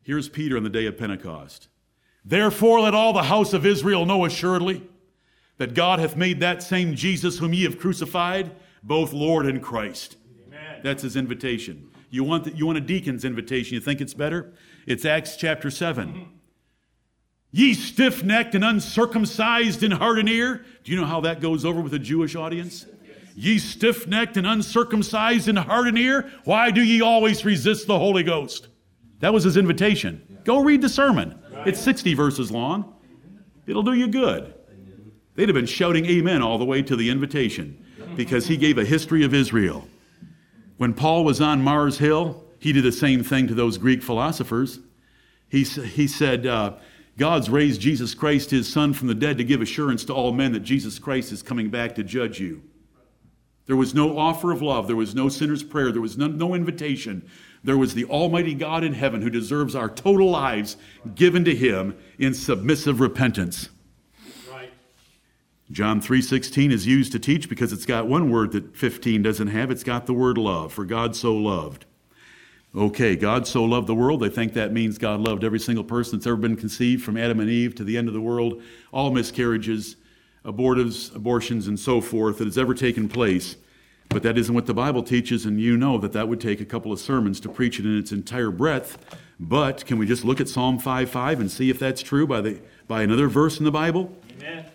[0.02, 1.68] Here's Peter on the day of Pentecost.
[2.26, 4.82] Therefore, let all the house of Israel know assuredly
[5.58, 8.50] that God hath made that same Jesus whom ye have crucified
[8.84, 10.18] both Lord and Christ.
[10.48, 10.82] Amen.
[10.84, 11.90] That's his invitation.
[12.10, 13.76] You want, the, you want a deacon's invitation.
[13.76, 14.54] You think it's better?
[14.88, 16.08] It's Acts chapter 7.
[16.08, 16.24] Mm-hmm.
[17.52, 20.66] Ye stiff necked and uncircumcised in heart and ear.
[20.84, 22.86] Do you know how that goes over with a Jewish audience?
[23.36, 27.98] Ye stiff necked and uncircumcised in heart and ear, why do ye always resist the
[27.98, 28.68] Holy Ghost?
[29.20, 30.40] That was his invitation.
[30.44, 31.40] Go read the sermon.
[31.66, 32.96] It's 60 verses long.
[33.66, 34.54] It'll do you good.
[35.36, 37.86] They'd have been shouting amen all the way to the invitation
[38.20, 39.88] because he gave a history of Israel.
[40.76, 44.80] When Paul was on Mars Hill, he did the same thing to those Greek philosophers.
[45.48, 46.74] He, he said, uh,
[47.18, 50.52] God's raised Jesus Christ, his son, from the dead to give assurance to all men
[50.52, 52.62] that Jesus Christ is coming back to judge you.
[53.68, 54.88] There was no offer of love.
[54.88, 55.90] There was no sinner's prayer.
[55.90, 57.26] There was no, no invitation.
[57.64, 60.76] There was the Almighty God in heaven who deserves our total lives
[61.16, 63.70] given to him in submissive repentance.
[65.72, 69.70] John 3:16 is used to teach because it's got one word that 15 doesn't have.
[69.70, 71.86] It's got the word love, for God so loved.
[72.76, 74.22] Okay, God so loved the world.
[74.22, 77.40] They think that means God loved every single person that's ever been conceived from Adam
[77.40, 78.62] and Eve to the end of the world,
[78.92, 79.96] all miscarriages,
[80.46, 83.56] abortives, abortions and so forth that has ever taken place.
[84.10, 86.66] But that isn't what the Bible teaches and you know that that would take a
[86.66, 88.98] couple of sermons to preach it in its entire breadth.
[89.40, 92.60] But can we just look at Psalm 5:5 and see if that's true by the
[92.88, 94.18] by another verse in the Bible?
[94.40, 94.66] Amen.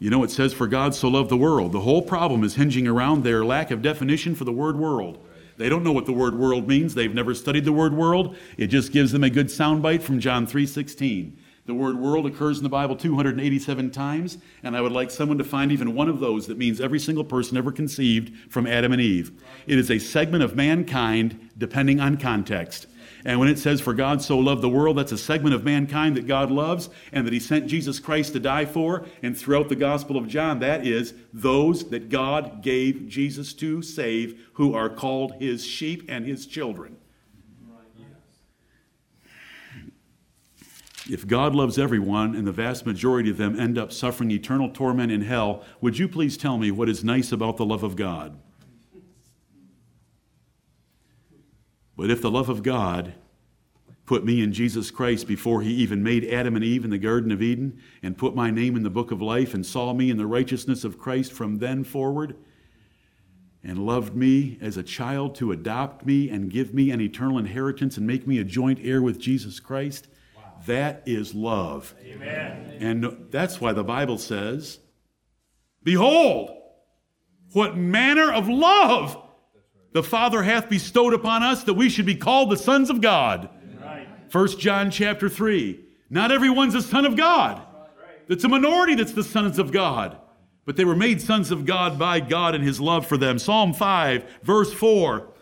[0.00, 1.72] You know, it says, For God so loved the world.
[1.72, 5.18] The whole problem is hinging around their lack of definition for the word world.
[5.56, 6.94] They don't know what the word world means.
[6.94, 8.36] They've never studied the word world.
[8.56, 11.32] It just gives them a good soundbite from John 3:16.
[11.66, 15.44] The word world occurs in the Bible 287 times, and I would like someone to
[15.44, 19.02] find even one of those that means every single person ever conceived from Adam and
[19.02, 19.32] Eve.
[19.66, 22.86] It is a segment of mankind depending on context.
[23.28, 26.16] And when it says, For God so loved the world, that's a segment of mankind
[26.16, 29.04] that God loves and that He sent Jesus Christ to die for.
[29.22, 34.40] And throughout the Gospel of John, that is those that God gave Jesus to save,
[34.54, 36.96] who are called His sheep and His children.
[41.10, 45.12] If God loves everyone and the vast majority of them end up suffering eternal torment
[45.12, 48.38] in hell, would you please tell me what is nice about the love of God?
[51.98, 53.14] But if the love of God
[54.06, 57.32] put me in Jesus Christ before he even made Adam and Eve in the Garden
[57.32, 60.16] of Eden and put my name in the book of life and saw me in
[60.16, 62.36] the righteousness of Christ from then forward
[63.64, 67.96] and loved me as a child to adopt me and give me an eternal inheritance
[67.96, 70.42] and make me a joint heir with Jesus Christ, wow.
[70.66, 71.96] that is love.
[72.06, 72.76] Amen.
[72.78, 74.78] And that's why the Bible says,
[75.82, 76.50] Behold,
[77.52, 79.20] what manner of love
[79.98, 83.50] the Father hath bestowed upon us that we should be called the sons of God.
[84.28, 85.84] First John chapter 3.
[86.08, 87.60] Not everyone's a son of God.
[88.28, 90.16] It's a minority that's the sons of God.
[90.64, 93.40] But they were made sons of God by God and his love for them.
[93.40, 95.32] Psalm 5, verse 4.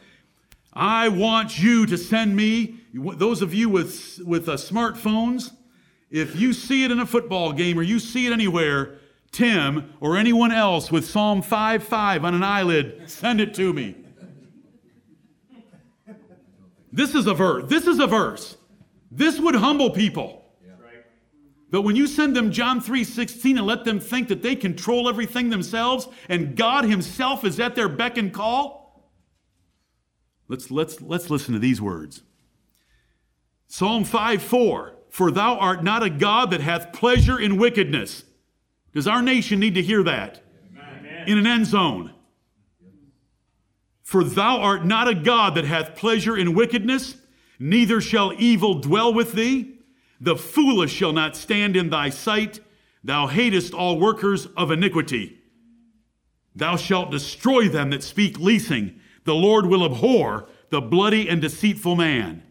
[0.73, 5.51] I want you to send me, those of you with, with uh, smartphones,
[6.11, 9.01] if you see it in a football game or you see it anywhere,
[9.33, 14.06] Tim or anyone else with Psalm 5 5 on an eyelid, send it to me.
[16.97, 17.69] This is a verse.
[17.69, 18.57] This is a verse.
[19.11, 20.43] This would humble people.
[21.71, 25.51] But when you send them John 3:16 and let them think that they control everything
[25.51, 29.13] themselves and God himself is at their beck and call,
[30.49, 32.23] let's let's let's listen to these words.
[33.67, 38.25] Psalm 5:4 For thou art not a God that hath pleasure in wickedness.
[38.95, 40.43] Does our nation need to hear that?
[40.71, 41.29] Amen.
[41.29, 42.15] In an end zone.
[44.07, 47.17] For thou art not a God that hath pleasure in wickedness,
[47.59, 49.81] neither shall evil dwell with thee.
[50.21, 52.61] The foolish shall not stand in thy sight.
[53.03, 55.41] Thou hatest all workers of iniquity.
[56.55, 59.01] Thou shalt destroy them that speak leasing.
[59.25, 62.45] The Lord will abhor the bloody and deceitful man.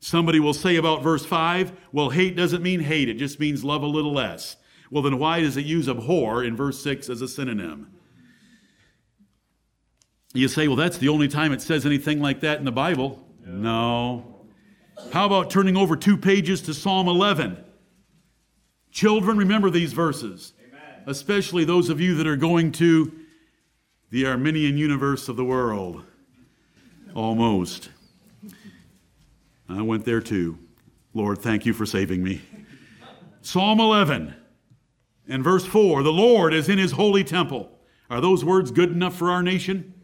[0.00, 3.84] Somebody will say about verse 5, well, hate doesn't mean hate, it just means love
[3.84, 4.56] a little less.
[4.90, 7.92] Well, then why does it use abhor in verse 6 as a synonym?
[10.34, 13.22] You say, well, that's the only time it says anything like that in the Bible.
[13.46, 14.46] No.
[15.12, 17.62] How about turning over two pages to Psalm 11?
[18.90, 21.02] Children, remember these verses, Amen.
[21.06, 23.12] especially those of you that are going to
[24.10, 26.02] the Arminian universe of the world.
[27.14, 27.90] Almost.
[29.68, 30.58] I went there too.
[31.14, 32.40] Lord, thank you for saving me.
[33.42, 34.34] Psalm 11
[35.28, 37.70] and verse 4 The Lord is in his holy temple.
[38.08, 39.94] Are those words good enough for our nation?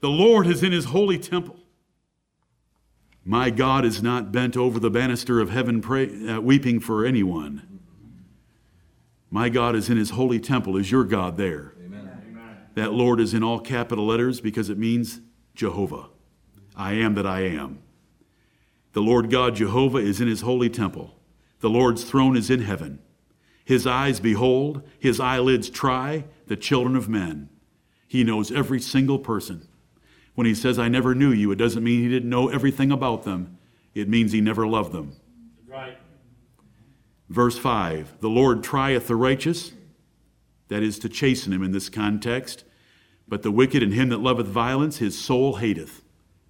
[0.00, 1.56] The Lord is in his holy temple.
[3.24, 7.80] My God is not bent over the banister of heaven pray, uh, weeping for anyone.
[9.30, 10.76] My God is in his holy temple.
[10.76, 11.74] Is your God there?
[11.84, 12.10] Amen.
[12.74, 15.20] That Lord is in all capital letters because it means
[15.54, 16.08] Jehovah.
[16.74, 17.80] I am that I am.
[18.92, 21.14] The Lord God Jehovah is in his holy temple.
[21.60, 23.00] The Lord's throne is in heaven.
[23.64, 27.50] His eyes behold, his eyelids try the children of men.
[28.08, 29.68] He knows every single person.
[30.34, 33.24] When he says, I never knew you, it doesn't mean he didn't know everything about
[33.24, 33.58] them.
[33.94, 35.12] It means he never loved them.
[35.66, 35.98] Right.
[37.28, 39.72] Verse 5 The Lord trieth the righteous,
[40.68, 42.64] that is to chasten him in this context,
[43.26, 46.02] but the wicked and him that loveth violence, his soul hateth.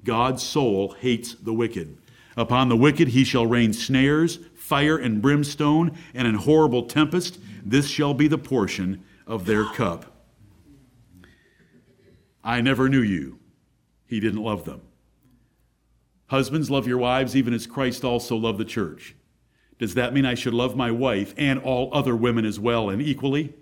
[0.04, 1.98] God's soul hates the wicked.
[2.36, 7.38] Upon the wicked he shall rain snares, fire and brimstone, and an horrible tempest.
[7.64, 10.06] This shall be the portion of their cup.
[12.42, 13.39] I never knew you
[14.10, 14.82] he didn't love them.
[16.26, 19.14] Husbands, love your wives even as Christ also loved the church.
[19.78, 23.00] Does that mean I should love my wife and all other women as well and
[23.00, 23.54] equally?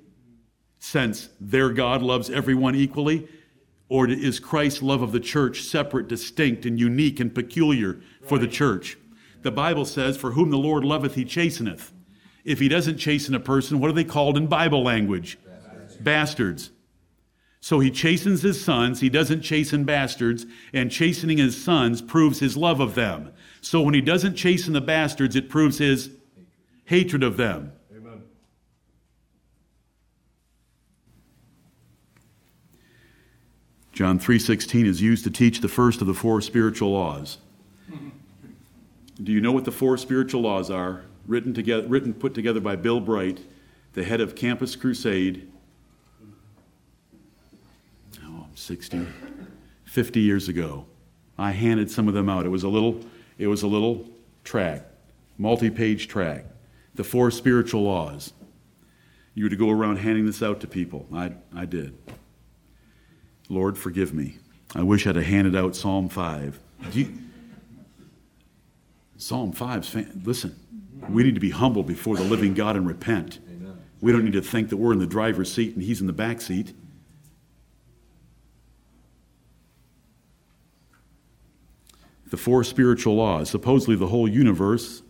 [0.78, 3.28] Since their God loves everyone equally?
[3.90, 8.48] Or is Christ's love of the church separate, distinct, and unique and peculiar for the
[8.48, 8.96] church?
[9.42, 11.92] The Bible says, For whom the Lord loveth, he chasteneth.
[12.44, 15.38] If he doesn't chasten a person, what are they called in Bible language?
[15.44, 15.96] Bastards.
[15.96, 16.70] Bastards.
[17.68, 22.56] So he chastens his sons, he doesn't chasten bastards, and chastening his sons proves his
[22.56, 23.30] love of them.
[23.60, 26.08] So when he doesn't chasten the bastards, it proves his
[26.86, 27.72] hatred of them.
[27.94, 28.22] Amen.
[33.92, 37.36] John 3:16 is used to teach the first of the four spiritual laws.
[39.22, 41.02] Do you know what the four spiritual laws are?
[41.26, 43.40] Written together written put together by Bill Bright,
[43.92, 45.46] the head of Campus Crusade
[48.68, 49.06] 60,
[49.86, 50.84] 50 years ago.
[51.38, 52.44] I handed some of them out.
[52.44, 53.00] It was a little,
[53.38, 54.06] it was a little
[54.44, 54.84] track,
[55.38, 56.44] multi-page track,
[56.94, 58.34] the four spiritual laws.
[59.32, 61.06] You were to go around handing this out to people.
[61.14, 61.96] I, I did.
[63.48, 64.36] Lord, forgive me.
[64.74, 66.60] I wish I'd have handed out Psalm 5.
[66.92, 67.14] You,
[69.16, 70.54] Psalm 5, listen,
[71.08, 73.38] we need to be humble before the living God and repent.
[73.48, 73.78] Amen.
[74.02, 76.12] We don't need to think that we're in the driver's seat and he's in the
[76.12, 76.74] back seat.
[82.30, 83.50] The four spiritual laws.
[83.50, 85.02] Supposedly, the whole universe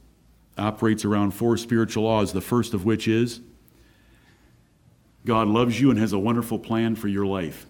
[0.57, 3.41] operates around four spiritual laws, the first of which is
[5.25, 7.67] God loves you and has a wonderful plan for your life.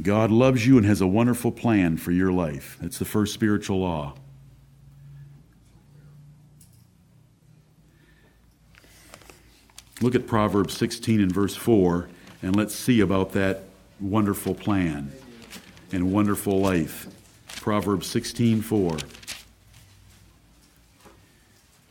[0.00, 2.78] God loves you and has a wonderful plan for your life.
[2.80, 4.14] That's the first spiritual law.
[10.00, 12.08] Look at Proverbs 16 and verse 4,
[12.42, 13.64] and let's see about that
[14.00, 15.12] wonderful plan
[15.92, 17.06] and wonderful life.
[17.56, 18.98] Proverbs 16:4.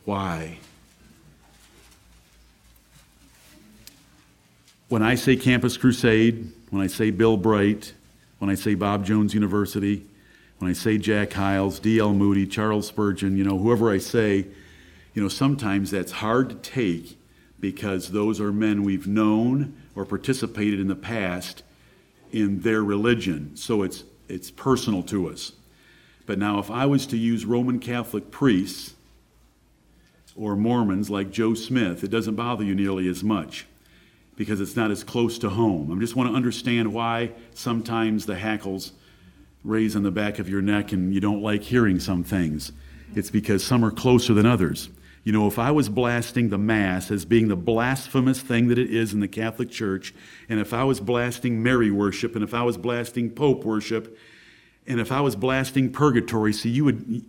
[0.04, 0.58] Why?
[4.88, 7.94] When I say Campus Crusade, when I say Bill Bright,
[8.38, 10.04] when I say Bob Jones University,
[10.58, 12.12] when I say Jack Hyles, D.L.
[12.12, 14.46] Moody, Charles Spurgeon, you know, whoever I say,
[15.14, 17.16] you know, sometimes that's hard to take
[17.60, 21.62] because those are men we've known or participated in the past
[22.32, 23.56] in their religion.
[23.56, 25.52] So it's, it's personal to us.
[26.26, 28.94] But now, if I was to use Roman Catholic priests
[30.34, 33.66] or Mormons like Joe Smith, it doesn't bother you nearly as much
[34.36, 35.92] because it's not as close to home.
[35.92, 38.92] I just want to understand why sometimes the hackles
[39.64, 42.72] raise on the back of your neck and you don't like hearing some things.
[43.14, 44.88] It's because some are closer than others.
[45.24, 48.90] You know, if I was blasting the Mass as being the blasphemous thing that it
[48.90, 50.12] is in the Catholic Church,
[50.48, 54.18] and if I was blasting Mary worship, and if I was blasting Pope worship,
[54.86, 57.24] and if I was blasting purgatory, see, you would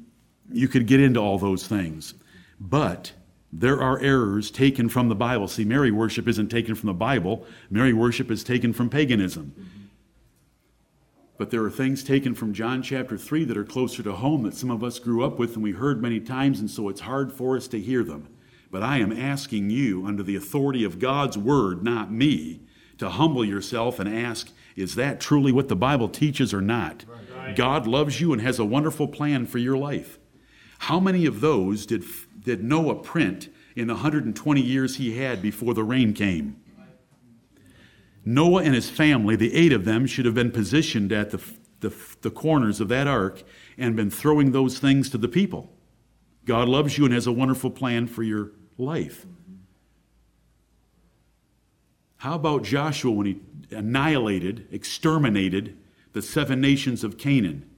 [0.52, 2.16] you could get into all those things.
[2.60, 3.14] But
[3.52, 5.48] there are errors taken from the Bible.
[5.48, 7.46] See, Mary worship isn't taken from the Bible.
[7.70, 9.54] Mary worship is taken from paganism.
[11.44, 14.56] But there are things taken from John chapter 3 that are closer to home that
[14.56, 17.34] some of us grew up with and we heard many times, and so it's hard
[17.34, 18.30] for us to hear them.
[18.72, 22.62] But I am asking you, under the authority of God's word, not me,
[22.98, 27.04] to humble yourself and ask, is that truly what the Bible teaches or not?
[27.36, 27.58] Right.
[27.58, 30.20] God loves you and has a wonderful plan for your life.
[30.80, 32.06] How many of those did,
[32.40, 36.63] did Noah print in the 120 years he had before the rain came?
[38.26, 41.42] Noah and his family, the eight of them, should have been positioned at the,
[41.82, 43.44] the, the corners of that ark
[43.78, 45.72] and been throwing those things to the people.
[46.46, 49.26] God loves you and has a wonderful plan for your life.
[52.18, 55.78] How about Joshua when he annihilated, exterminated
[56.14, 57.70] the seven nations of Canaan?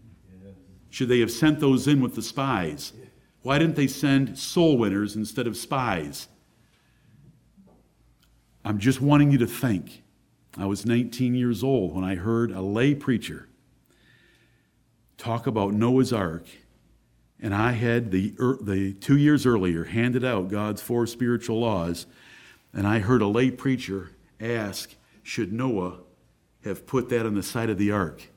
[0.92, 2.94] Should they have sent those in with the spies?
[3.42, 6.28] Why didn't they send soul winners instead of spies?
[8.64, 10.04] I'm just wanting you to think.
[10.58, 13.50] I was 19 years old when I heard a lay preacher
[15.18, 16.46] talk about Noah's Ark,
[17.42, 22.06] and I had the, the two years earlier handed out God's four spiritual laws,
[22.74, 26.00] and I heard a lay preacher ask, should Noah
[26.64, 28.30] have put that on the side of the ark?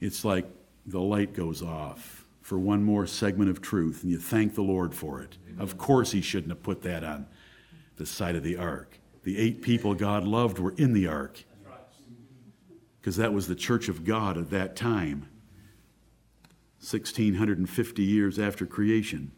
[0.00, 0.46] It's like
[0.86, 4.94] the light goes off for one more segment of truth, and you thank the Lord
[4.94, 5.36] for it.
[5.48, 5.60] Amen.
[5.60, 7.26] Of course, he shouldn't have put that on
[7.96, 8.97] the side of the ark.
[9.28, 11.44] The eight people God loved were in the ark
[12.98, 15.28] because that was the church of God at that time,
[16.80, 19.32] 1650 years after creation.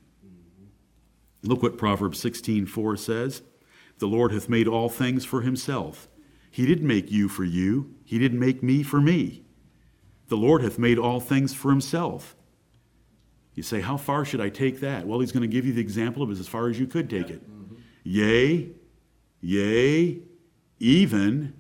[1.43, 3.43] Look what Proverbs 16:4 says.
[3.99, 6.09] The Lord hath made all things for himself.
[6.53, 9.43] He didn't make you for you, he didn't make me for me.
[10.29, 12.37] The Lord hath made all things for himself.
[13.57, 15.09] You say, How far should I take that?
[15.09, 17.29] Well, he's going to give you the example of as far as you could take
[17.29, 17.43] it.
[17.43, 17.75] Mm-hmm.
[18.05, 18.71] Yea,
[19.41, 20.21] yea,
[20.79, 21.55] even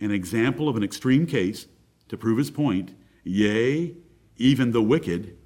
[0.00, 1.66] an example of an extreme case
[2.08, 3.94] to prove his point, yea,
[4.36, 5.36] even the wicked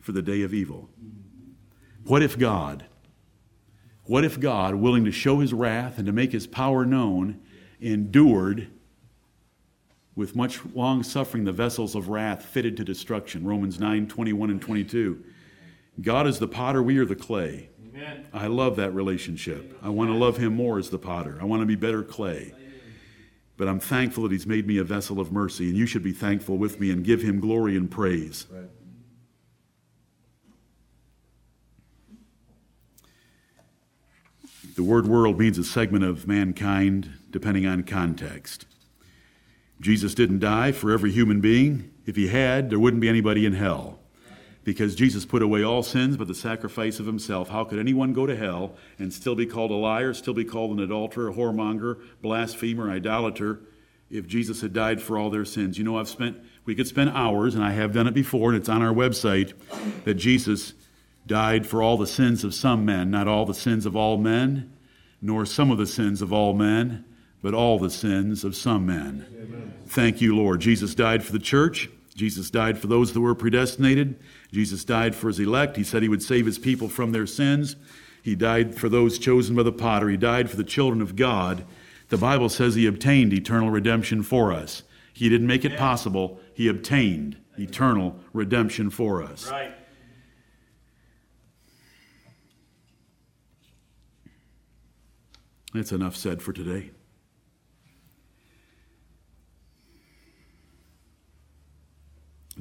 [0.00, 0.88] for the day of evil.
[2.04, 2.84] What if God
[4.06, 7.40] what if God, willing to show his wrath and to make his power known,
[7.80, 8.68] endured
[10.14, 13.46] with much long suffering the vessels of wrath fitted to destruction?
[13.46, 15.24] Romans 9 21 and 22.
[16.02, 17.70] God is the potter, we are the clay.
[17.94, 18.26] Amen.
[18.32, 19.78] I love that relationship.
[19.82, 21.38] I want to love him more as the potter.
[21.40, 22.52] I want to be better clay.
[23.56, 26.12] But I'm thankful that he's made me a vessel of mercy, and you should be
[26.12, 28.46] thankful with me and give him glory and praise.
[28.50, 28.64] Right.
[34.74, 38.66] The word world means a segment of mankind depending on context.
[39.80, 41.92] Jesus didn't die for every human being.
[42.06, 44.00] If he had, there wouldn't be anybody in hell.
[44.64, 47.50] Because Jesus put away all sins but the sacrifice of himself.
[47.50, 50.70] How could anyone go to hell and still be called a liar, still be called
[50.72, 53.60] an adulterer, a whoremonger, blasphemer, idolater,
[54.10, 55.76] if Jesus had died for all their sins?
[55.76, 58.58] You know, I've spent, we could spend hours, and I have done it before, and
[58.58, 59.52] it's on our website,
[60.04, 60.72] that Jesus
[61.26, 64.72] died for all the sins of some men, not all the sins of all men,
[65.20, 67.04] nor some of the sins of all men,
[67.42, 69.26] but all the sins of some men.
[69.42, 69.74] Amen.
[69.86, 70.60] Thank you, Lord.
[70.60, 71.90] Jesus died for the church.
[72.14, 74.18] Jesus died for those that were predestinated.
[74.52, 75.76] Jesus died for his elect.
[75.76, 77.76] He said he would save his people from their sins.
[78.22, 80.08] He died for those chosen by the potter.
[80.08, 81.64] He died for the children of God.
[82.08, 84.84] The Bible says he obtained eternal redemption for us.
[85.12, 89.50] He didn't make it possible, he obtained eternal redemption for us.
[89.50, 89.72] Right.
[95.72, 96.90] That's enough said for today.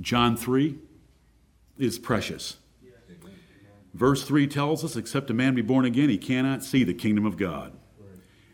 [0.01, 0.77] John 3
[1.77, 2.57] is precious.
[3.93, 7.25] Verse 3 tells us, except a man be born again, he cannot see the kingdom
[7.25, 7.73] of God.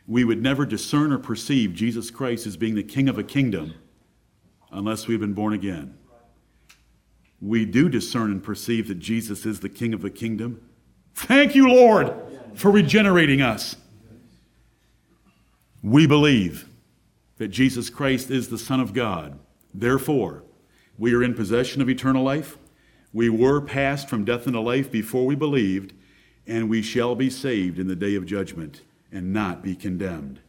[0.05, 3.75] We would never discern or perceive Jesus Christ as being the king of a kingdom
[4.71, 5.97] unless we've been born again.
[7.41, 10.61] We do discern and perceive that Jesus is the king of a kingdom.
[11.13, 12.13] Thank you, Lord,
[12.55, 13.77] for regenerating us.
[15.81, 16.67] We believe
[17.37, 19.39] that Jesus Christ is the Son of God.
[19.73, 20.43] Therefore,
[20.99, 22.57] we are in possession of eternal life.
[23.13, 25.93] We were passed from death into life before we believed,
[26.45, 28.81] and we shall be saved in the day of judgment
[29.11, 30.41] and not be condemned.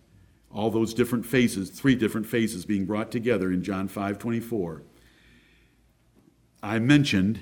[0.53, 4.83] All those different phases, three different phases being brought together in John 5 24.
[6.63, 7.41] I mentioned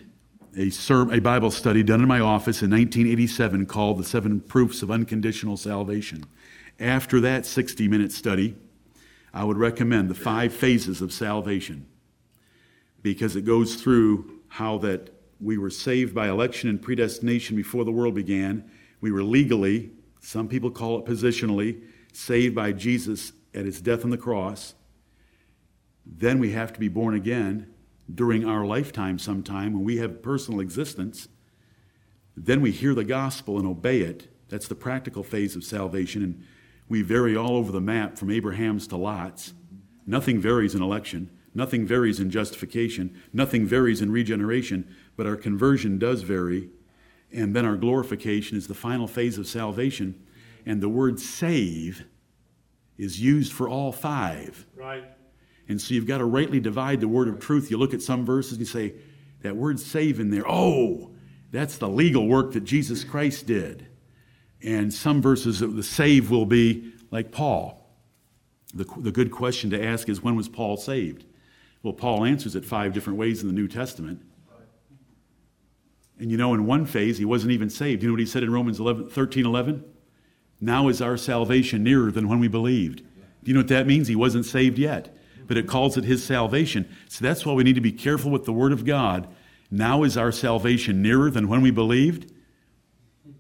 [0.57, 0.71] a,
[1.11, 5.57] a Bible study done in my office in 1987 called The Seven Proofs of Unconditional
[5.57, 6.25] Salvation.
[6.79, 8.55] After that 60 minute study,
[9.33, 11.87] I would recommend the five phases of salvation
[13.03, 17.93] because it goes through how that we were saved by election and predestination before the
[17.93, 18.69] world began.
[19.01, 19.91] We were legally,
[20.21, 21.83] some people call it positionally,
[22.13, 24.75] saved by Jesus at his death on the cross.
[26.05, 27.73] Then we have to be born again
[28.13, 31.29] during our lifetime sometime when we have personal existence.
[32.37, 34.29] Then we hear the gospel and obey it.
[34.49, 36.23] That's the practical phase of salvation.
[36.23, 36.45] And
[36.89, 39.53] We vary all over the map from Abraham's to Lot's.
[40.07, 41.31] Nothing varies in election.
[41.55, 43.21] Nothing varies in justification.
[43.33, 44.95] Nothing varies in regeneration.
[45.17, 46.71] But our conversion does vary.
[47.33, 50.23] And then our glorification is the final phase of salvation.
[50.65, 52.05] And the word save
[52.97, 54.67] is used for all five.
[54.77, 55.05] Right.
[55.69, 57.71] And so you've got to rightly divide the word of truth.
[57.71, 58.95] You look at some verses and you say,
[59.43, 61.13] that word save in there, oh,
[61.51, 63.87] that's the legal work that Jesus Christ did.
[64.63, 67.89] And some verses, the save will be like Paul.
[68.75, 71.25] The, the good question to ask is when was Paul saved?
[71.83, 74.23] Well, Paul answers it five different ways in the New Testament.
[76.19, 78.03] And you know, in one phase, he wasn't even saved.
[78.03, 79.85] You know what he said in Romans 11, 13 11?
[80.61, 82.99] Now is our salvation nearer than when we believed.
[82.99, 83.05] Do
[83.51, 84.09] you know what that means?
[84.09, 85.17] He wasn't saved yet,
[85.47, 86.89] but it calls it his salvation.
[87.09, 89.29] So that's why we need to be careful with the Word of God.
[89.71, 92.33] Now is our salvation nearer than when we believed?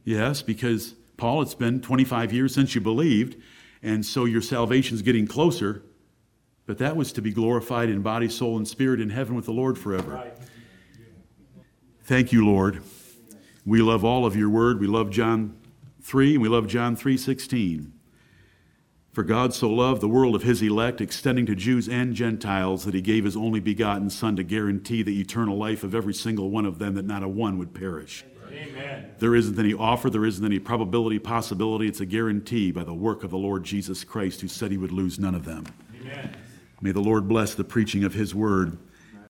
[0.04, 3.36] Yes, because Paul, it's been 25 years since you believed,
[3.82, 5.82] and so your salvation is getting closer.
[6.68, 9.52] But that was to be glorified in body, soul, and spirit in heaven with the
[9.52, 10.30] Lord forever.
[12.02, 12.82] Thank you, Lord.
[13.64, 14.78] We love all of your word.
[14.78, 15.56] We love John
[16.02, 17.94] 3 and we love John 3:16.
[19.12, 22.92] For God so loved the world of his elect, extending to Jews and Gentiles, that
[22.92, 26.66] he gave his only begotten Son to guarantee the eternal life of every single one
[26.66, 28.26] of them, that not a one would perish.
[28.52, 29.06] Amen.
[29.20, 31.88] There isn't any offer, there isn't any probability, possibility.
[31.88, 34.92] It's a guarantee by the work of the Lord Jesus Christ, who said he would
[34.92, 35.64] lose none of them.
[35.98, 36.36] Amen.
[36.80, 38.78] May the Lord bless the preaching of his word